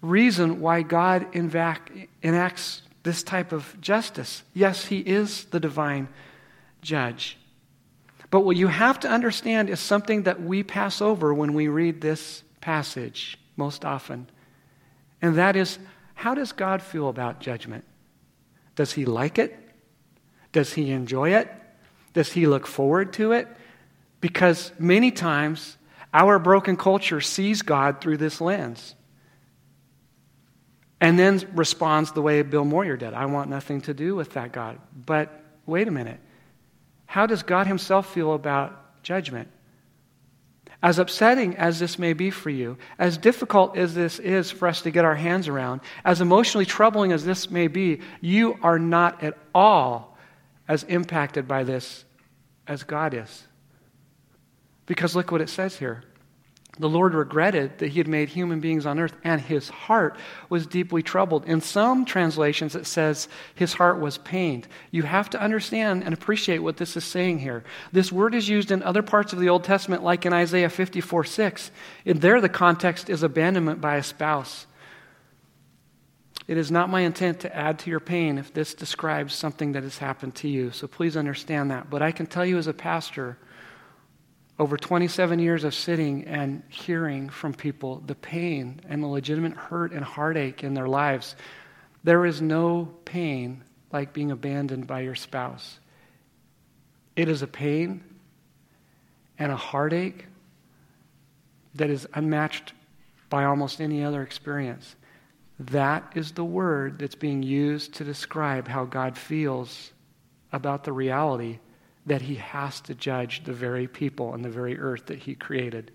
reason 0.00 0.60
why 0.60 0.82
God 0.82 1.26
enacts 1.34 2.82
this 3.02 3.22
type 3.22 3.52
of 3.52 3.80
justice. 3.80 4.42
Yes, 4.54 4.86
He 4.86 4.98
is 4.98 5.44
the 5.46 5.60
divine 5.60 6.08
judge. 6.82 7.38
But 8.30 8.40
what 8.40 8.56
you 8.56 8.68
have 8.68 9.00
to 9.00 9.08
understand 9.08 9.70
is 9.70 9.80
something 9.80 10.22
that 10.22 10.40
we 10.42 10.62
pass 10.62 11.00
over 11.00 11.34
when 11.34 11.52
we 11.52 11.68
read 11.68 12.00
this 12.00 12.42
passage 12.60 13.38
most 13.56 13.84
often. 13.84 14.28
And 15.20 15.36
that 15.36 15.56
is 15.56 15.78
how 16.14 16.34
does 16.34 16.52
God 16.52 16.82
feel 16.82 17.08
about 17.08 17.40
judgment? 17.40 17.84
Does 18.76 18.92
He 18.92 19.04
like 19.04 19.38
it? 19.38 19.58
Does 20.52 20.74
He 20.74 20.90
enjoy 20.90 21.30
it? 21.30 21.50
Does 22.12 22.32
He 22.32 22.46
look 22.46 22.66
forward 22.66 23.12
to 23.14 23.32
it? 23.32 23.48
Because 24.20 24.72
many 24.78 25.10
times 25.10 25.76
our 26.12 26.38
broken 26.38 26.76
culture 26.76 27.20
sees 27.20 27.62
God 27.62 28.00
through 28.00 28.18
this 28.18 28.40
lens 28.40 28.94
and 31.00 31.18
then 31.18 31.40
responds 31.54 32.12
the 32.12 32.22
way 32.22 32.42
Bill 32.42 32.64
Moyer 32.64 32.96
did 32.96 33.14
I 33.14 33.26
want 33.26 33.48
nothing 33.48 33.80
to 33.82 33.94
do 33.94 34.14
with 34.14 34.34
that 34.34 34.52
God. 34.52 34.78
But 34.94 35.42
wait 35.66 35.88
a 35.88 35.90
minute. 35.90 36.20
How 37.06 37.26
does 37.26 37.42
God 37.42 37.66
Himself 37.66 38.12
feel 38.12 38.34
about 38.34 39.02
judgment? 39.02 39.48
As 40.82 40.98
upsetting 40.98 41.56
as 41.56 41.78
this 41.78 41.98
may 41.98 42.14
be 42.14 42.30
for 42.30 42.48
you, 42.48 42.78
as 42.98 43.18
difficult 43.18 43.76
as 43.76 43.94
this 43.94 44.18
is 44.18 44.50
for 44.50 44.68
us 44.68 44.82
to 44.82 44.90
get 44.90 45.04
our 45.04 45.14
hands 45.14 45.46
around, 45.48 45.82
as 46.04 46.20
emotionally 46.20 46.64
troubling 46.64 47.12
as 47.12 47.24
this 47.24 47.50
may 47.50 47.68
be, 47.68 48.00
you 48.20 48.58
are 48.62 48.78
not 48.78 49.22
at 49.22 49.36
all 49.54 50.16
as 50.68 50.84
impacted 50.84 51.46
by 51.46 51.64
this 51.64 52.04
as 52.66 52.82
God 52.82 53.12
is. 53.12 53.44
Because 54.86 55.14
look 55.14 55.30
what 55.30 55.40
it 55.40 55.50
says 55.50 55.76
here. 55.76 56.04
The 56.80 56.88
Lord 56.88 57.12
regretted 57.12 57.76
that 57.78 57.88
he 57.88 57.98
had 57.98 58.08
made 58.08 58.30
human 58.30 58.58
beings 58.58 58.86
on 58.86 58.98
earth, 58.98 59.14
and 59.22 59.38
his 59.38 59.68
heart 59.68 60.16
was 60.48 60.66
deeply 60.66 61.02
troubled. 61.02 61.44
In 61.44 61.60
some 61.60 62.06
translations, 62.06 62.74
it 62.74 62.86
says 62.86 63.28
his 63.54 63.74
heart 63.74 64.00
was 64.00 64.16
pained. 64.16 64.66
You 64.90 65.02
have 65.02 65.28
to 65.30 65.40
understand 65.40 66.04
and 66.04 66.14
appreciate 66.14 66.60
what 66.60 66.78
this 66.78 66.96
is 66.96 67.04
saying 67.04 67.40
here. 67.40 67.64
This 67.92 68.10
word 68.10 68.34
is 68.34 68.48
used 68.48 68.70
in 68.70 68.82
other 68.82 69.02
parts 69.02 69.34
of 69.34 69.40
the 69.40 69.50
Old 69.50 69.62
Testament, 69.62 70.02
like 70.02 70.24
in 70.24 70.32
Isaiah 70.32 70.70
54 70.70 71.24
6. 71.24 71.70
In 72.06 72.20
there, 72.20 72.40
the 72.40 72.48
context 72.48 73.10
is 73.10 73.22
abandonment 73.22 73.82
by 73.82 73.96
a 73.96 74.02
spouse. 74.02 74.66
It 76.48 76.56
is 76.56 76.70
not 76.70 76.88
my 76.88 77.02
intent 77.02 77.40
to 77.40 77.54
add 77.54 77.78
to 77.80 77.90
your 77.90 78.00
pain 78.00 78.38
if 78.38 78.54
this 78.54 78.72
describes 78.72 79.34
something 79.34 79.72
that 79.72 79.82
has 79.82 79.98
happened 79.98 80.34
to 80.36 80.48
you. 80.48 80.70
So 80.70 80.86
please 80.86 81.14
understand 81.14 81.70
that. 81.70 81.90
But 81.90 82.00
I 82.00 82.10
can 82.10 82.24
tell 82.24 82.46
you 82.46 82.56
as 82.56 82.66
a 82.66 82.72
pastor, 82.72 83.36
over 84.60 84.76
27 84.76 85.38
years 85.38 85.64
of 85.64 85.74
sitting 85.74 86.26
and 86.26 86.62
hearing 86.68 87.30
from 87.30 87.54
people 87.54 88.02
the 88.06 88.14
pain 88.14 88.78
and 88.90 89.02
the 89.02 89.06
legitimate 89.06 89.54
hurt 89.54 89.90
and 89.90 90.04
heartache 90.04 90.62
in 90.62 90.74
their 90.74 90.86
lives, 90.86 91.34
there 92.04 92.26
is 92.26 92.42
no 92.42 92.92
pain 93.06 93.64
like 93.90 94.12
being 94.12 94.30
abandoned 94.30 94.86
by 94.86 95.00
your 95.00 95.14
spouse. 95.14 95.80
It 97.16 97.30
is 97.30 97.40
a 97.40 97.46
pain 97.46 98.04
and 99.38 99.50
a 99.50 99.56
heartache 99.56 100.26
that 101.76 101.88
is 101.88 102.06
unmatched 102.12 102.74
by 103.30 103.44
almost 103.44 103.80
any 103.80 104.04
other 104.04 104.22
experience. 104.22 104.94
That 105.58 106.12
is 106.14 106.32
the 106.32 106.44
word 106.44 106.98
that's 106.98 107.14
being 107.14 107.42
used 107.42 107.94
to 107.94 108.04
describe 108.04 108.68
how 108.68 108.84
God 108.84 109.16
feels 109.16 109.92
about 110.52 110.84
the 110.84 110.92
reality 110.92 111.60
that 112.10 112.22
he 112.22 112.34
has 112.34 112.80
to 112.80 112.92
judge 112.92 113.44
the 113.44 113.52
very 113.52 113.86
people 113.86 114.34
and 114.34 114.44
the 114.44 114.50
very 114.50 114.76
earth 114.80 115.06
that 115.06 115.20
he 115.20 115.32
created. 115.32 115.92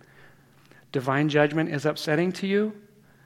Divine 0.93 1.28
judgment 1.28 1.69
is 1.69 1.86
upsetting 1.86 2.32
to 2.32 2.47
you. 2.47 2.73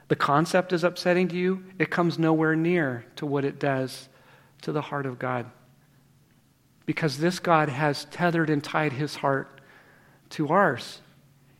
The 0.08 0.16
concept 0.16 0.74
is 0.74 0.84
upsetting 0.84 1.28
to 1.28 1.38
you. 1.38 1.64
It 1.78 1.92
comes 1.92 2.18
nowhere 2.18 2.56
near 2.56 3.06
to 3.18 3.28
what 3.28 3.46
it 3.46 3.60
does 3.60 4.10
to 4.64 4.72
the 4.72 4.82
heart 4.82 5.06
of 5.06 5.20
God. 5.20 5.46
Because 6.88 7.20
this 7.20 7.38
God 7.38 7.70
has 7.70 8.06
tethered 8.06 8.50
and 8.50 8.64
tied 8.64 8.94
his 8.94 9.18
heart 9.18 9.62
to 10.32 10.48
ours. 10.48 11.00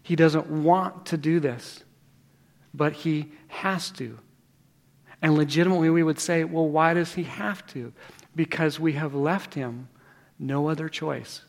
He 0.02 0.16
doesn't 0.16 0.48
want 0.48 1.06
to 1.06 1.18
do 1.18 1.40
this, 1.40 1.84
but 2.74 2.94
he 2.94 3.32
has 3.50 3.92
to. 3.92 4.18
And 5.22 5.36
legitimately, 5.36 5.92
we 5.92 6.02
would 6.02 6.20
say, 6.20 6.44
well, 6.44 6.68
why 6.68 6.96
does 6.96 7.14
he 7.14 7.26
have 7.26 7.68
to? 7.68 7.94
Because 8.36 8.80
we 8.80 8.94
have 8.94 9.14
left 9.14 9.54
him 9.54 9.90
no 10.40 10.70
other 10.70 10.88
choice. 10.88 11.42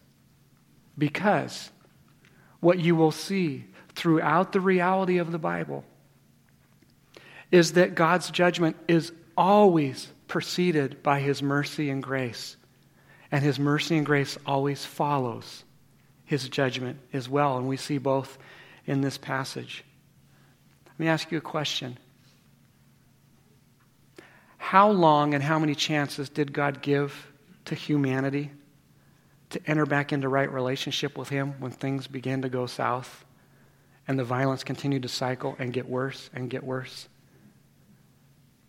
Because 0.98 1.70
what 2.58 2.78
you 2.78 2.96
will 2.96 3.12
see 3.12 3.64
throughout 3.94 4.52
the 4.52 4.60
reality 4.60 5.18
of 5.18 5.32
the 5.32 5.38
Bible 5.38 5.84
is 7.50 7.72
that 7.72 7.94
God's 7.94 8.30
judgment 8.30 8.76
is 8.86 9.12
always 9.36 10.08
preceded 10.28 11.02
by 11.02 11.20
his 11.20 11.42
mercy 11.42 11.90
and 11.90 12.02
grace. 12.02 12.56
And 13.32 13.42
his 13.42 13.58
mercy 13.58 13.96
and 13.96 14.04
grace 14.04 14.36
always 14.44 14.84
follows 14.84 15.64
his 16.24 16.48
judgment 16.48 16.98
as 17.12 17.28
well. 17.28 17.56
And 17.56 17.68
we 17.68 17.76
see 17.76 17.98
both 17.98 18.38
in 18.86 19.00
this 19.00 19.18
passage. 19.18 19.84
Let 20.86 20.98
me 20.98 21.08
ask 21.08 21.30
you 21.30 21.38
a 21.38 21.42
question. 21.42 21.98
How 24.58 24.90
long 24.90 25.34
and 25.34 25.42
how 25.42 25.58
many 25.58 25.74
chances 25.74 26.28
did 26.28 26.52
God 26.52 26.82
give 26.82 27.32
to 27.64 27.74
humanity 27.74 28.50
to 29.50 29.60
enter 29.66 29.84
back 29.84 30.12
into 30.12 30.28
right 30.28 30.50
relationship 30.50 31.18
with 31.18 31.28
Him 31.28 31.54
when 31.58 31.72
things 31.72 32.06
began 32.06 32.42
to 32.42 32.48
go 32.48 32.66
south 32.66 33.24
and 34.08 34.18
the 34.18 34.24
violence 34.24 34.64
continued 34.64 35.02
to 35.02 35.08
cycle 35.08 35.56
and 35.58 35.72
get 35.72 35.88
worse 35.88 36.30
and 36.34 36.50
get 36.50 36.64
worse. 36.64 37.08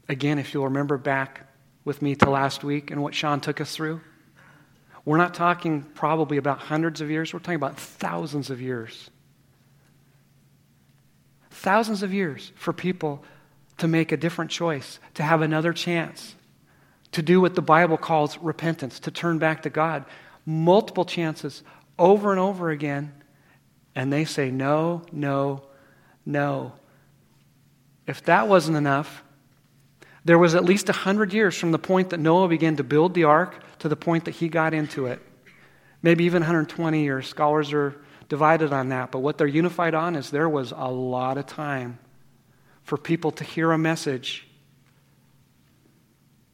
Again, 0.10 0.38
if 0.38 0.54
you'll 0.54 0.65
remember 0.65 0.98
back 0.98 1.48
with 1.86 2.02
me 2.02 2.15
to 2.17 2.30
last 2.30 2.63
week 2.63 2.91
and 2.91 3.02
what 3.02 3.15
Sean 3.15 3.39
took 3.39 3.62
us 3.62 3.76
through, 3.76 4.02
we're 5.06 5.17
not 5.17 5.34
talking 5.34 5.82
probably 5.82 6.38
about 6.38 6.60
hundreds 6.60 7.02
of 7.02 7.10
years, 7.10 7.34
we're 7.34 7.39
talking 7.39 7.56
about 7.56 7.80
thousands 7.80 8.50
of 8.50 8.62
years. 8.62 9.10
Thousands 11.50 12.04
of 12.04 12.13
years 12.13 12.52
for 12.56 12.74
people 12.74 13.24
to 13.78 13.88
make 13.88 14.12
a 14.12 14.17
different 14.17 14.52
choice, 14.52 15.00
to 15.15 15.24
have 15.24 15.41
another 15.41 15.74
chance, 15.74 16.36
to 17.13 17.22
do 17.22 17.41
what 17.41 17.56
the 17.56 17.62
Bible 17.62 17.98
calls 17.98 18.38
repentance, 18.38 19.00
to 19.00 19.12
turn 19.12 19.39
back 19.39 19.63
to 19.63 19.70
God 19.70 20.06
multiple 20.45 21.06
chances 21.06 21.63
over 21.97 22.32
and 22.32 22.39
over 22.39 22.69
again, 22.69 23.13
and 23.95 24.12
they 24.12 24.25
say 24.25 24.51
no, 24.51 25.04
no, 25.12 25.63
no. 26.25 26.73
If 28.08 28.23
that 28.23 28.47
wasn't 28.47 28.77
enough, 28.77 29.23
there 30.23 30.38
was 30.38 30.56
at 30.56 30.63
least 30.63 30.88
100 30.88 31.34
years 31.34 31.58
from 31.58 31.71
the 31.71 31.80
point 31.80 32.12
that 32.12 32.19
Noah 32.19 32.47
began 32.47 32.75
to 32.77 32.84
build 32.84 33.13
the 33.13 33.23
ark 33.23 33.63
to 33.80 33.89
the 33.89 33.95
point 33.95 34.25
that 34.25 34.32
he 34.32 34.47
got 34.49 34.73
into 34.73 35.08
it. 35.08 35.21
Maybe 36.04 36.25
even 36.25 36.41
120 36.41 37.01
years. 37.01 37.27
Scholars 37.27 37.73
are 37.73 37.95
divided 38.30 38.71
on 38.71 38.89
that. 38.89 39.12
But 39.12 39.19
what 39.19 39.38
they're 39.38 39.47
unified 39.47 39.93
on 39.93 40.15
is 40.15 40.30
there 40.30 40.49
was 40.49 40.71
a 40.71 40.91
lot 40.91 41.38
of 41.38 41.47
time 41.47 41.99
for 42.84 42.97
people 42.97 43.32
to 43.32 43.43
hear 43.43 43.71
a 43.71 43.77
message 43.77 44.47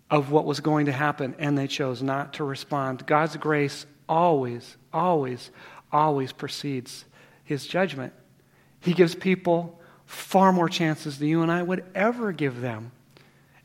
of 0.10 0.32
what 0.32 0.46
was 0.46 0.60
going 0.60 0.86
to 0.86 0.92
happen, 0.92 1.36
and 1.38 1.58
they 1.58 1.68
chose 1.68 2.02
not 2.02 2.34
to 2.34 2.44
respond. 2.44 3.06
God's 3.06 3.36
grace 3.38 3.86
always, 4.08 4.78
always, 4.94 5.52
always 5.92 6.32
precedes 6.32 7.06
his 7.44 7.68
judgment. 7.68 8.14
He 8.80 8.94
gives 8.94 9.16
people 9.16 9.80
far 10.06 10.54
more 10.54 10.70
chances 10.70 11.20
than 11.20 11.28
you 11.28 11.42
and 11.42 11.52
I 11.52 11.62
would 11.62 11.84
ever 11.94 12.32
give 12.32 12.62
them. 12.62 12.92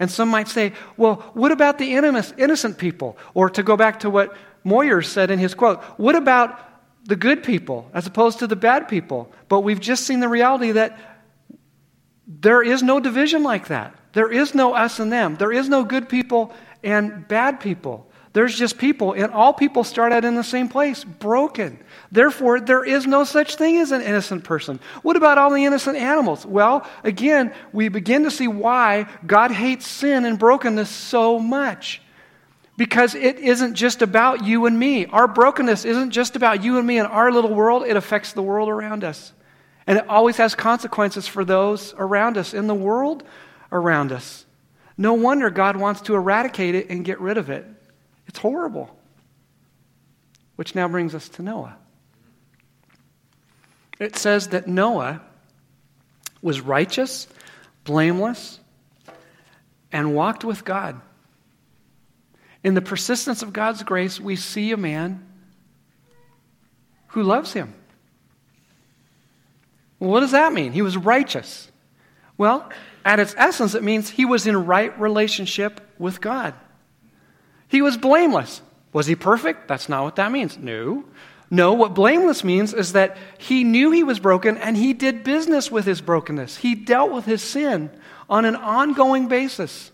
And 0.00 0.10
some 0.10 0.28
might 0.28 0.48
say, 0.48 0.72
well, 0.96 1.16
what 1.34 1.52
about 1.52 1.78
the 1.78 1.94
innocent 1.94 2.78
people? 2.78 3.16
Or 3.34 3.48
to 3.50 3.62
go 3.62 3.76
back 3.76 4.00
to 4.00 4.10
what 4.10 4.36
Moyer 4.64 5.02
said 5.02 5.30
in 5.30 5.38
his 5.38 5.54
quote, 5.54 5.80
what 5.96 6.16
about 6.16 6.58
the 7.04 7.14
good 7.14 7.44
people 7.44 7.88
as 7.94 8.06
opposed 8.06 8.40
to 8.40 8.48
the 8.48 8.56
bad 8.56 8.88
people? 8.88 9.30
But 9.48 9.60
we've 9.60 9.78
just 9.78 10.04
seen 10.04 10.18
the 10.18 10.28
reality 10.28 10.72
that 10.72 10.98
there 12.26 12.62
is 12.62 12.82
no 12.82 13.00
division 13.00 13.42
like 13.42 13.68
that. 13.68 13.96
There 14.12 14.30
is 14.30 14.54
no 14.54 14.74
us 14.74 15.00
and 15.00 15.12
them. 15.12 15.36
There 15.36 15.52
is 15.52 15.68
no 15.68 15.84
good 15.84 16.08
people 16.08 16.52
and 16.82 17.26
bad 17.26 17.60
people. 17.60 18.06
There's 18.32 18.58
just 18.58 18.78
people, 18.78 19.12
and 19.12 19.30
all 19.30 19.52
people 19.52 19.84
start 19.84 20.10
out 20.10 20.24
in 20.24 20.36
the 20.36 20.44
same 20.44 20.68
place, 20.68 21.04
broken. 21.04 21.78
Therefore, 22.10 22.60
there 22.60 22.82
is 22.82 23.06
no 23.06 23.24
such 23.24 23.56
thing 23.56 23.76
as 23.76 23.92
an 23.92 24.00
innocent 24.00 24.44
person. 24.44 24.80
What 25.02 25.16
about 25.16 25.36
all 25.36 25.50
the 25.52 25.66
innocent 25.66 25.98
animals? 25.98 26.46
Well, 26.46 26.86
again, 27.04 27.52
we 27.74 27.88
begin 27.88 28.24
to 28.24 28.30
see 28.30 28.48
why 28.48 29.06
God 29.26 29.50
hates 29.50 29.86
sin 29.86 30.24
and 30.24 30.38
brokenness 30.38 30.88
so 30.88 31.38
much. 31.38 32.00
Because 32.78 33.14
it 33.14 33.38
isn't 33.38 33.74
just 33.74 34.00
about 34.00 34.44
you 34.44 34.64
and 34.64 34.78
me. 34.78 35.04
Our 35.06 35.28
brokenness 35.28 35.84
isn't 35.84 36.10
just 36.10 36.34
about 36.34 36.64
you 36.64 36.78
and 36.78 36.86
me 36.86 36.98
and 36.98 37.06
our 37.06 37.30
little 37.30 37.52
world, 37.52 37.84
it 37.86 37.98
affects 37.98 38.32
the 38.32 38.42
world 38.42 38.70
around 38.70 39.04
us. 39.04 39.34
And 39.92 39.98
it 39.98 40.08
always 40.08 40.38
has 40.38 40.54
consequences 40.54 41.28
for 41.28 41.44
those 41.44 41.92
around 41.98 42.38
us, 42.38 42.54
in 42.54 42.66
the 42.66 42.74
world 42.74 43.24
around 43.70 44.10
us. 44.10 44.46
No 44.96 45.12
wonder 45.12 45.50
God 45.50 45.76
wants 45.76 46.00
to 46.00 46.14
eradicate 46.14 46.74
it 46.74 46.88
and 46.88 47.04
get 47.04 47.20
rid 47.20 47.36
of 47.36 47.50
it. 47.50 47.66
It's 48.26 48.38
horrible. 48.38 48.98
Which 50.56 50.74
now 50.74 50.88
brings 50.88 51.14
us 51.14 51.28
to 51.28 51.42
Noah. 51.42 51.76
It 54.00 54.16
says 54.16 54.48
that 54.48 54.66
Noah 54.66 55.20
was 56.40 56.62
righteous, 56.62 57.28
blameless, 57.84 58.60
and 59.92 60.14
walked 60.14 60.42
with 60.42 60.64
God. 60.64 61.02
In 62.64 62.72
the 62.72 62.80
persistence 62.80 63.42
of 63.42 63.52
God's 63.52 63.82
grace, 63.82 64.18
we 64.18 64.36
see 64.36 64.72
a 64.72 64.78
man 64.78 65.22
who 67.08 67.22
loves 67.22 67.52
him. 67.52 67.74
What 70.02 70.20
does 70.20 70.32
that 70.32 70.52
mean? 70.52 70.72
He 70.72 70.82
was 70.82 70.96
righteous. 70.96 71.70
Well, 72.36 72.68
at 73.04 73.20
its 73.20 73.36
essence, 73.38 73.76
it 73.76 73.84
means 73.84 74.10
he 74.10 74.24
was 74.24 74.48
in 74.48 74.66
right 74.66 74.98
relationship 75.00 75.80
with 75.96 76.20
God. 76.20 76.54
He 77.68 77.82
was 77.82 77.96
blameless. 77.96 78.62
Was 78.92 79.06
he 79.06 79.14
perfect? 79.14 79.68
That's 79.68 79.88
not 79.88 80.02
what 80.02 80.16
that 80.16 80.32
means. 80.32 80.58
No. 80.58 81.04
No, 81.52 81.72
what 81.74 81.94
blameless 81.94 82.42
means 82.42 82.74
is 82.74 82.94
that 82.94 83.16
he 83.38 83.62
knew 83.62 83.92
he 83.92 84.02
was 84.02 84.18
broken 84.18 84.56
and 84.56 84.76
he 84.76 84.92
did 84.92 85.22
business 85.22 85.70
with 85.70 85.84
his 85.84 86.00
brokenness. 86.00 86.56
He 86.56 86.74
dealt 86.74 87.12
with 87.12 87.24
his 87.24 87.40
sin 87.40 87.88
on 88.28 88.44
an 88.44 88.56
ongoing 88.56 89.28
basis. 89.28 89.91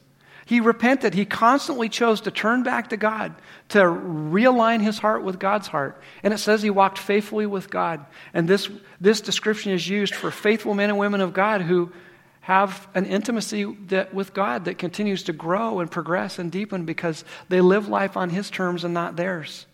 He 0.48 0.61
repented. 0.61 1.12
He 1.12 1.26
constantly 1.26 1.90
chose 1.90 2.22
to 2.22 2.30
turn 2.30 2.62
back 2.62 2.88
to 2.88 2.96
God, 2.96 3.34
to 3.68 3.80
realign 3.80 4.80
his 4.80 4.98
heart 4.98 5.22
with 5.22 5.38
God's 5.38 5.68
heart. 5.68 6.00
And 6.22 6.32
it 6.32 6.38
says 6.38 6.62
he 6.62 6.70
walked 6.70 6.96
faithfully 6.96 7.44
with 7.44 7.68
God. 7.68 8.06
And 8.32 8.48
this, 8.48 8.70
this 8.98 9.20
description 9.20 9.72
is 9.72 9.87
used 9.87 10.14
for 10.14 10.30
faithful 10.30 10.72
men 10.72 10.88
and 10.88 10.98
women 10.98 11.20
of 11.20 11.34
God 11.34 11.61
who 11.61 11.92
have 12.40 12.88
an 12.94 13.04
intimacy 13.04 13.64
that, 13.88 14.14
with 14.14 14.32
God 14.32 14.64
that 14.64 14.78
continues 14.78 15.24
to 15.24 15.34
grow 15.34 15.80
and 15.80 15.90
progress 15.90 16.38
and 16.38 16.50
deepen 16.50 16.87
because 16.87 17.26
they 17.50 17.61
live 17.61 17.88
life 17.88 18.16
on 18.16 18.30
his 18.30 18.48
terms 18.48 18.84
and 18.84 18.94
not 18.94 19.16
theirs. 19.16 19.66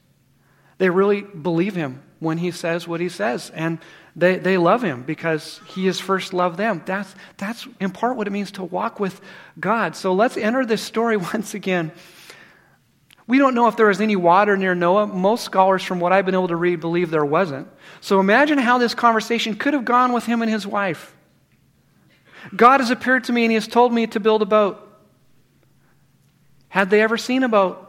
They 0.78 0.90
really 0.90 1.22
believe 1.22 1.76
him 1.76 2.02
when 2.18 2.38
he 2.38 2.50
says 2.50 2.88
what 2.88 2.98
he 2.98 3.08
says. 3.08 3.48
And 3.50 3.78
they, 4.16 4.36
they 4.36 4.58
love 4.58 4.82
him 4.82 5.02
because 5.02 5.60
he 5.66 5.86
has 5.86 5.98
first 5.98 6.32
loved 6.32 6.56
them. 6.56 6.82
That's, 6.86 7.12
that's 7.36 7.66
in 7.80 7.90
part 7.90 8.16
what 8.16 8.26
it 8.26 8.30
means 8.30 8.52
to 8.52 8.62
walk 8.62 9.00
with 9.00 9.20
God. 9.58 9.96
So 9.96 10.12
let's 10.14 10.36
enter 10.36 10.64
this 10.64 10.82
story 10.82 11.16
once 11.34 11.54
again. 11.54 11.92
We 13.26 13.38
don't 13.38 13.54
know 13.54 13.68
if 13.68 13.76
there 13.76 13.86
was 13.86 14.00
any 14.00 14.16
water 14.16 14.56
near 14.56 14.74
Noah. 14.74 15.06
Most 15.06 15.44
scholars, 15.44 15.82
from 15.82 15.98
what 15.98 16.12
I've 16.12 16.26
been 16.26 16.34
able 16.34 16.48
to 16.48 16.56
read, 16.56 16.80
believe 16.80 17.10
there 17.10 17.24
wasn't. 17.24 17.68
So 18.00 18.20
imagine 18.20 18.58
how 18.58 18.78
this 18.78 18.94
conversation 18.94 19.54
could 19.54 19.72
have 19.72 19.84
gone 19.84 20.12
with 20.12 20.26
him 20.26 20.42
and 20.42 20.50
his 20.50 20.66
wife. 20.66 21.14
God 22.54 22.80
has 22.80 22.90
appeared 22.90 23.24
to 23.24 23.32
me 23.32 23.44
and 23.44 23.50
he 23.50 23.54
has 23.54 23.66
told 23.66 23.92
me 23.92 24.06
to 24.08 24.20
build 24.20 24.42
a 24.42 24.46
boat. 24.46 24.80
Had 26.68 26.90
they 26.90 27.00
ever 27.00 27.16
seen 27.16 27.42
a 27.42 27.48
boat? 27.48 27.80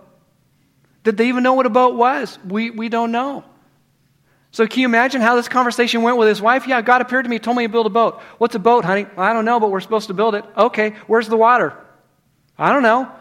Did 1.03 1.17
they 1.17 1.27
even 1.27 1.43
know 1.43 1.53
what 1.53 1.65
a 1.65 1.71
boat 1.71 1.95
was? 1.95 2.39
We, 2.47 2.71
we 2.71 2.87
don't 2.87 3.11
know. 3.11 3.43
So 4.55 4.65
can 4.65 4.79
you 4.79 4.85
imagine 4.85 5.19
how 5.19 5.35
this 5.35 5.49
conversation 5.49 6.01
went 6.01 6.15
with 6.15 6.29
his 6.29 6.41
wife? 6.41 6.65
Yeah, 6.65 6.81
God 6.81 7.01
appeared 7.01 7.25
to 7.25 7.29
me, 7.29 7.39
told 7.39 7.57
me 7.57 7.63
to 7.63 7.69
build 7.69 7.87
a 7.87 7.89
boat. 7.89 8.21
What's 8.37 8.55
a 8.55 8.59
boat, 8.59 8.85
honey? 8.85 9.05
I 9.17 9.33
don't 9.33 9.43
know, 9.43 9.59
but 9.59 9.69
we're 9.69 9.81
supposed 9.81 10.07
to 10.07 10.13
build 10.13 10.33
it. 10.33 10.45
Okay, 10.55 10.91
where's 11.07 11.27
the 11.27 11.35
water? 11.35 11.73
I 12.57 12.71
don't 12.71 12.81
know. 12.81 13.11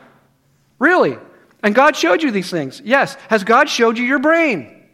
Really? 0.79 1.19
And 1.61 1.75
God 1.75 1.97
showed 1.97 2.23
you 2.23 2.31
these 2.31 2.51
things? 2.51 2.81
Yes. 2.85 3.17
Has 3.27 3.43
God 3.43 3.69
showed 3.69 3.99
you 3.99 4.05
your 4.05 4.21
brain? 4.21 4.85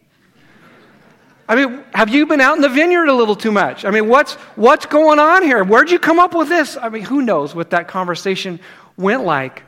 I 1.46 1.56
mean, 1.56 1.84
have 1.92 2.08
you 2.08 2.24
been 2.24 2.40
out 2.40 2.56
in 2.56 2.62
the 2.62 2.70
vineyard 2.70 3.08
a 3.08 3.12
little 3.12 3.36
too 3.36 3.52
much? 3.52 3.84
I 3.84 3.90
mean, 3.90 4.08
what's, 4.08 4.32
what's 4.56 4.86
going 4.86 5.18
on 5.18 5.42
here? 5.42 5.62
Where'd 5.62 5.90
you 5.90 5.98
come 5.98 6.18
up 6.18 6.34
with 6.34 6.48
this? 6.48 6.78
I 6.78 6.88
mean, 6.88 7.02
who 7.02 7.20
knows 7.20 7.54
what 7.54 7.68
that 7.68 7.86
conversation 7.86 8.60
went 8.96 9.24
like? 9.24 9.62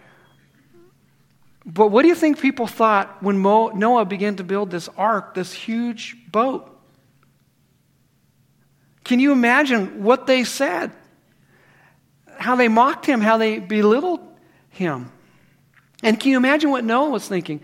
But 1.65 1.89
what 1.89 2.03
do 2.03 2.09
you 2.09 2.15
think 2.15 2.41
people 2.41 2.67
thought 2.67 3.23
when 3.23 3.39
Mo, 3.39 3.69
Noah 3.69 4.05
began 4.05 4.37
to 4.37 4.45
build 4.45 4.71
this 4.71 4.89
ark, 4.97 5.35
this 5.35 5.53
huge 5.53 6.17
boat? 6.31 6.69
Can 9.05 9.21
you 9.21 9.33
imagine 9.33 10.03
what 10.03 10.27
they 10.27 10.45
said? 10.45 10.91
How 12.39 12.57
they 12.57 12.69
mocked 12.69 13.07
him, 13.07 13.21
how 13.21 13.37
they 13.37 13.59
belittled 13.59 14.21
him. 14.71 15.13
And 16.03 16.19
can 16.19 16.33
you 16.33 16.37
imagine 16.37 16.71
what 16.71 16.85
Noah 16.85 17.11
was 17.11 17.29
thinking? 17.29 17.61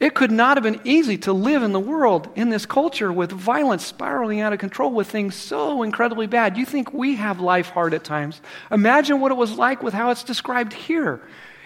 It 0.00 0.14
could 0.14 0.32
not 0.32 0.56
have 0.56 0.64
been 0.64 0.80
easy 0.82 1.16
to 1.18 1.32
live 1.32 1.62
in 1.62 1.72
the 1.72 1.78
world, 1.78 2.28
in 2.34 2.48
this 2.48 2.66
culture, 2.66 3.12
with 3.12 3.30
violence 3.30 3.86
spiraling 3.86 4.40
out 4.40 4.52
of 4.52 4.58
control, 4.58 4.90
with 4.90 5.08
things 5.08 5.36
so 5.36 5.82
incredibly 5.82 6.26
bad. 6.26 6.56
You 6.56 6.64
think 6.66 6.92
we 6.92 7.16
have 7.16 7.40
life 7.40 7.68
hard 7.68 7.94
at 7.94 8.02
times. 8.02 8.40
Imagine 8.70 9.20
what 9.20 9.30
it 9.30 9.36
was 9.36 9.52
like 9.52 9.82
with 9.82 9.94
how 9.94 10.10
it's 10.10 10.24
described 10.24 10.72
here. 10.72 11.22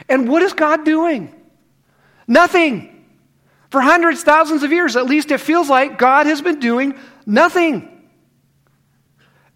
And 0.08 0.28
what 0.28 0.42
is 0.42 0.52
God 0.52 0.84
doing? 0.84 1.32
Nothing. 2.26 2.92
For 3.70 3.80
hundreds, 3.80 4.22
thousands 4.22 4.62
of 4.62 4.72
years, 4.72 4.96
at 4.96 5.06
least 5.06 5.30
it 5.30 5.38
feels 5.38 5.68
like 5.68 5.98
God 5.98 6.26
has 6.26 6.40
been 6.40 6.60
doing 6.60 6.98
nothing. 7.26 7.92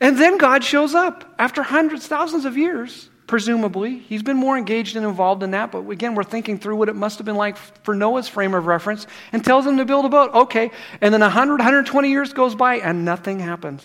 And 0.01 0.19
then 0.19 0.39
God 0.39 0.65
shows 0.65 0.95
up 0.95 1.35
after 1.39 1.63
hundreds, 1.63 2.07
thousands 2.07 2.45
of 2.45 2.57
years, 2.57 3.09
presumably. 3.27 3.99
He's 3.99 4.23
been 4.23 4.37
more 4.37 4.57
engaged 4.57 4.97
and 4.97 5.05
involved 5.05 5.43
in 5.43 5.53
that, 5.53 5.71
but 5.71 5.89
again, 5.91 6.15
we're 6.15 6.25
thinking 6.25 6.59
through 6.59 6.77
what 6.77 6.89
it 6.89 6.97
must 6.97 7.19
have 7.19 7.27
been 7.27 7.37
like 7.37 7.57
for 7.57 7.95
Noah's 7.95 8.27
frame 8.27 8.55
of 8.55 8.67
reference 8.67 9.07
and 9.33 9.45
tells 9.45 9.67
him 9.67 9.77
to 9.77 9.85
build 9.85 10.07
a 10.07 10.09
boat. 10.09 10.33
Okay. 10.33 10.71
And 11.01 11.13
then 11.13 11.21
100, 11.21 11.53
120 11.59 12.11
years 12.11 12.33
goes 12.33 12.55
by 12.55 12.77
and 12.77 13.05
nothing 13.05 13.39
happens. 13.39 13.85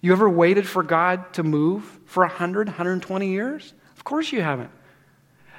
You 0.00 0.12
ever 0.12 0.28
waited 0.28 0.68
for 0.68 0.82
God 0.82 1.32
to 1.34 1.44
move 1.44 1.84
for 2.06 2.24
100, 2.24 2.66
120 2.66 3.28
years? 3.28 3.72
Of 3.96 4.02
course 4.02 4.32
you 4.32 4.42
haven't. 4.42 4.70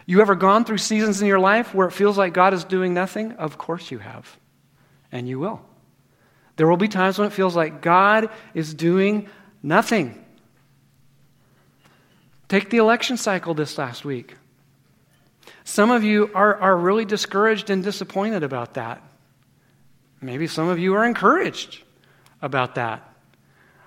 You 0.05 0.21
ever 0.21 0.35
gone 0.35 0.65
through 0.65 0.79
seasons 0.79 1.21
in 1.21 1.27
your 1.27 1.39
life 1.39 1.73
where 1.73 1.87
it 1.87 1.91
feels 1.91 2.17
like 2.17 2.33
God 2.33 2.53
is 2.53 2.63
doing 2.63 2.93
nothing? 2.93 3.33
Of 3.33 3.57
course 3.57 3.91
you 3.91 3.99
have. 3.99 4.37
And 5.11 5.27
you 5.27 5.39
will. 5.39 5.61
There 6.55 6.67
will 6.67 6.77
be 6.77 6.87
times 6.87 7.17
when 7.17 7.27
it 7.27 7.33
feels 7.33 7.55
like 7.55 7.81
God 7.81 8.29
is 8.53 8.73
doing 8.73 9.29
nothing. 9.61 10.23
Take 12.47 12.69
the 12.69 12.77
election 12.77 13.17
cycle 13.17 13.53
this 13.53 13.77
last 13.77 14.05
week. 14.05 14.35
Some 15.63 15.91
of 15.91 16.03
you 16.03 16.29
are, 16.35 16.55
are 16.55 16.77
really 16.77 17.05
discouraged 17.05 17.69
and 17.69 17.83
disappointed 17.83 18.43
about 18.43 18.75
that. 18.75 19.01
Maybe 20.21 20.47
some 20.47 20.69
of 20.69 20.79
you 20.79 20.95
are 20.95 21.05
encouraged 21.05 21.81
about 22.41 22.75
that. 22.75 23.09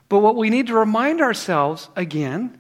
But 0.09 0.21
what 0.21 0.37
we 0.37 0.51
need 0.51 0.69
to 0.69 0.75
remind 0.75 1.21
ourselves 1.21 1.89
again 1.97 2.59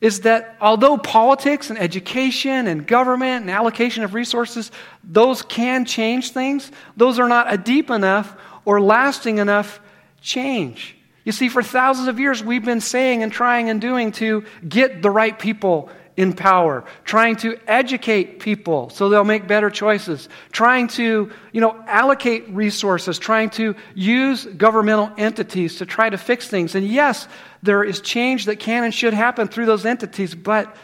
is 0.00 0.20
that 0.20 0.56
although 0.60 0.98
politics 0.98 1.70
and 1.70 1.78
education 1.78 2.66
and 2.66 2.86
government 2.86 3.42
and 3.42 3.50
allocation 3.50 4.04
of 4.04 4.14
resources, 4.14 4.70
those 5.02 5.42
can 5.42 5.84
change 5.84 6.30
things, 6.30 6.70
those 6.96 7.18
are 7.18 7.28
not 7.28 7.52
a 7.52 7.56
deep 7.56 7.90
enough 7.90 8.36
or 8.64 8.80
lasting 8.80 9.38
enough 9.38 9.80
change. 10.20 10.96
You 11.24 11.32
see, 11.32 11.48
for 11.48 11.62
thousands 11.62 12.08
of 12.08 12.20
years, 12.20 12.44
we've 12.44 12.64
been 12.64 12.82
saying 12.82 13.22
and 13.22 13.32
trying 13.32 13.70
and 13.70 13.80
doing 13.80 14.12
to 14.12 14.44
get 14.68 15.00
the 15.00 15.10
right 15.10 15.38
people 15.38 15.88
in 16.16 16.32
power, 16.32 16.84
trying 17.04 17.34
to 17.34 17.58
educate 17.66 18.38
people 18.38 18.88
so 18.90 19.08
they'll 19.08 19.24
make 19.24 19.48
better 19.48 19.68
choices, 19.68 20.28
trying 20.52 20.86
to, 20.86 21.30
you 21.52 21.60
know, 21.60 21.82
allocate 21.88 22.48
resources, 22.50 23.18
trying 23.18 23.50
to 23.50 23.74
use 23.94 24.46
governmental 24.46 25.10
entities 25.18 25.76
to 25.76 25.86
try 25.86 26.08
to 26.08 26.16
fix 26.16 26.48
things. 26.48 26.76
And 26.76 26.86
yes, 26.86 27.26
there 27.62 27.82
is 27.82 28.00
change 28.00 28.44
that 28.44 28.60
can 28.60 28.84
and 28.84 28.94
should 28.94 29.12
happen 29.12 29.48
through 29.48 29.66
those 29.66 29.84
entities, 29.84 30.34
but 30.34 30.76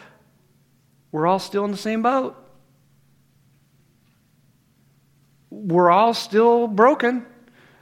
we're 1.12 1.27
all 1.27 1.38
still 1.38 1.64
in 1.64 1.71
the 1.71 1.77
same 1.77 2.03
boat. 2.03 2.37
We're 5.51 5.90
all 5.90 6.14
still 6.14 6.66
broken. 6.66 7.25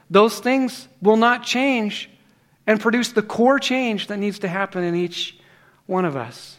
Those 0.09 0.39
things 0.39 0.87
will 1.01 1.17
not 1.17 1.43
change 1.43 2.09
and 2.67 2.79
produce 2.79 3.11
the 3.11 3.23
core 3.23 3.57
change 3.57 4.07
that 4.07 4.17
needs 4.17 4.39
to 4.39 4.47
happen 4.47 4.83
in 4.83 4.95
each 4.95 5.39
one 5.87 6.05
of 6.05 6.15
us. 6.15 6.58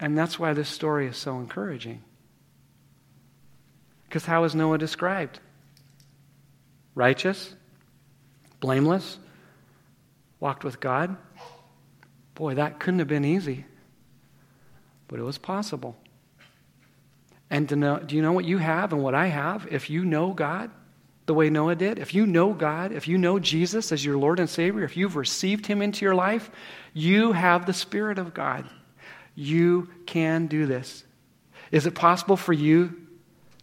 And 0.00 0.16
that's 0.16 0.38
why 0.38 0.52
this 0.52 0.68
story 0.68 1.06
is 1.06 1.16
so 1.16 1.38
encouraging. 1.38 2.02
Because 4.08 4.26
how 4.26 4.44
is 4.44 4.54
Noah 4.54 4.78
described? 4.78 5.40
Righteous, 6.94 7.54
blameless, 8.60 9.18
walked 10.40 10.64
with 10.64 10.80
God. 10.80 11.16
Boy, 12.34 12.54
that 12.54 12.78
couldn't 12.78 12.98
have 12.98 13.08
been 13.08 13.24
easy, 13.24 13.64
but 15.08 15.18
it 15.18 15.22
was 15.22 15.38
possible. 15.38 15.96
And 17.50 17.70
know, 17.76 17.98
do 17.98 18.16
you 18.16 18.22
know 18.22 18.32
what 18.32 18.44
you 18.44 18.58
have 18.58 18.92
and 18.92 19.02
what 19.02 19.14
I 19.14 19.26
have 19.26 19.68
if 19.70 19.88
you 19.88 20.04
know 20.04 20.32
God 20.32 20.70
the 21.26 21.34
way 21.34 21.48
Noah 21.48 21.76
did? 21.76 21.98
If 21.98 22.14
you 22.14 22.26
know 22.26 22.52
God, 22.52 22.92
if 22.92 23.08
you 23.08 23.18
know 23.18 23.38
Jesus 23.38 23.92
as 23.92 24.04
your 24.04 24.18
Lord 24.18 24.40
and 24.40 24.50
Savior, 24.50 24.84
if 24.84 24.96
you've 24.96 25.16
received 25.16 25.66
Him 25.66 25.80
into 25.80 26.04
your 26.04 26.14
life, 26.14 26.50
you 26.92 27.32
have 27.32 27.66
the 27.66 27.72
Spirit 27.72 28.18
of 28.18 28.34
God. 28.34 28.68
You 29.36 29.88
can 30.06 30.48
do 30.48 30.66
this. 30.66 31.04
Is 31.70 31.86
it 31.86 31.94
possible 31.94 32.36
for 32.36 32.52
you 32.52 32.96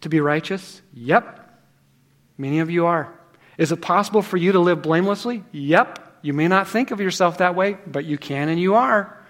to 0.00 0.08
be 0.08 0.20
righteous? 0.20 0.80
Yep. 0.94 1.40
Many 2.38 2.60
of 2.60 2.70
you 2.70 2.86
are. 2.86 3.12
Is 3.58 3.72
it 3.72 3.82
possible 3.82 4.22
for 4.22 4.36
you 4.36 4.52
to 4.52 4.60
live 4.60 4.80
blamelessly? 4.82 5.44
Yep. 5.52 6.18
You 6.22 6.32
may 6.32 6.48
not 6.48 6.68
think 6.68 6.90
of 6.90 7.00
yourself 7.00 7.38
that 7.38 7.54
way, 7.54 7.76
but 7.86 8.04
you 8.04 8.16
can 8.16 8.48
and 8.48 8.58
you 8.58 8.76
are. 8.76 9.20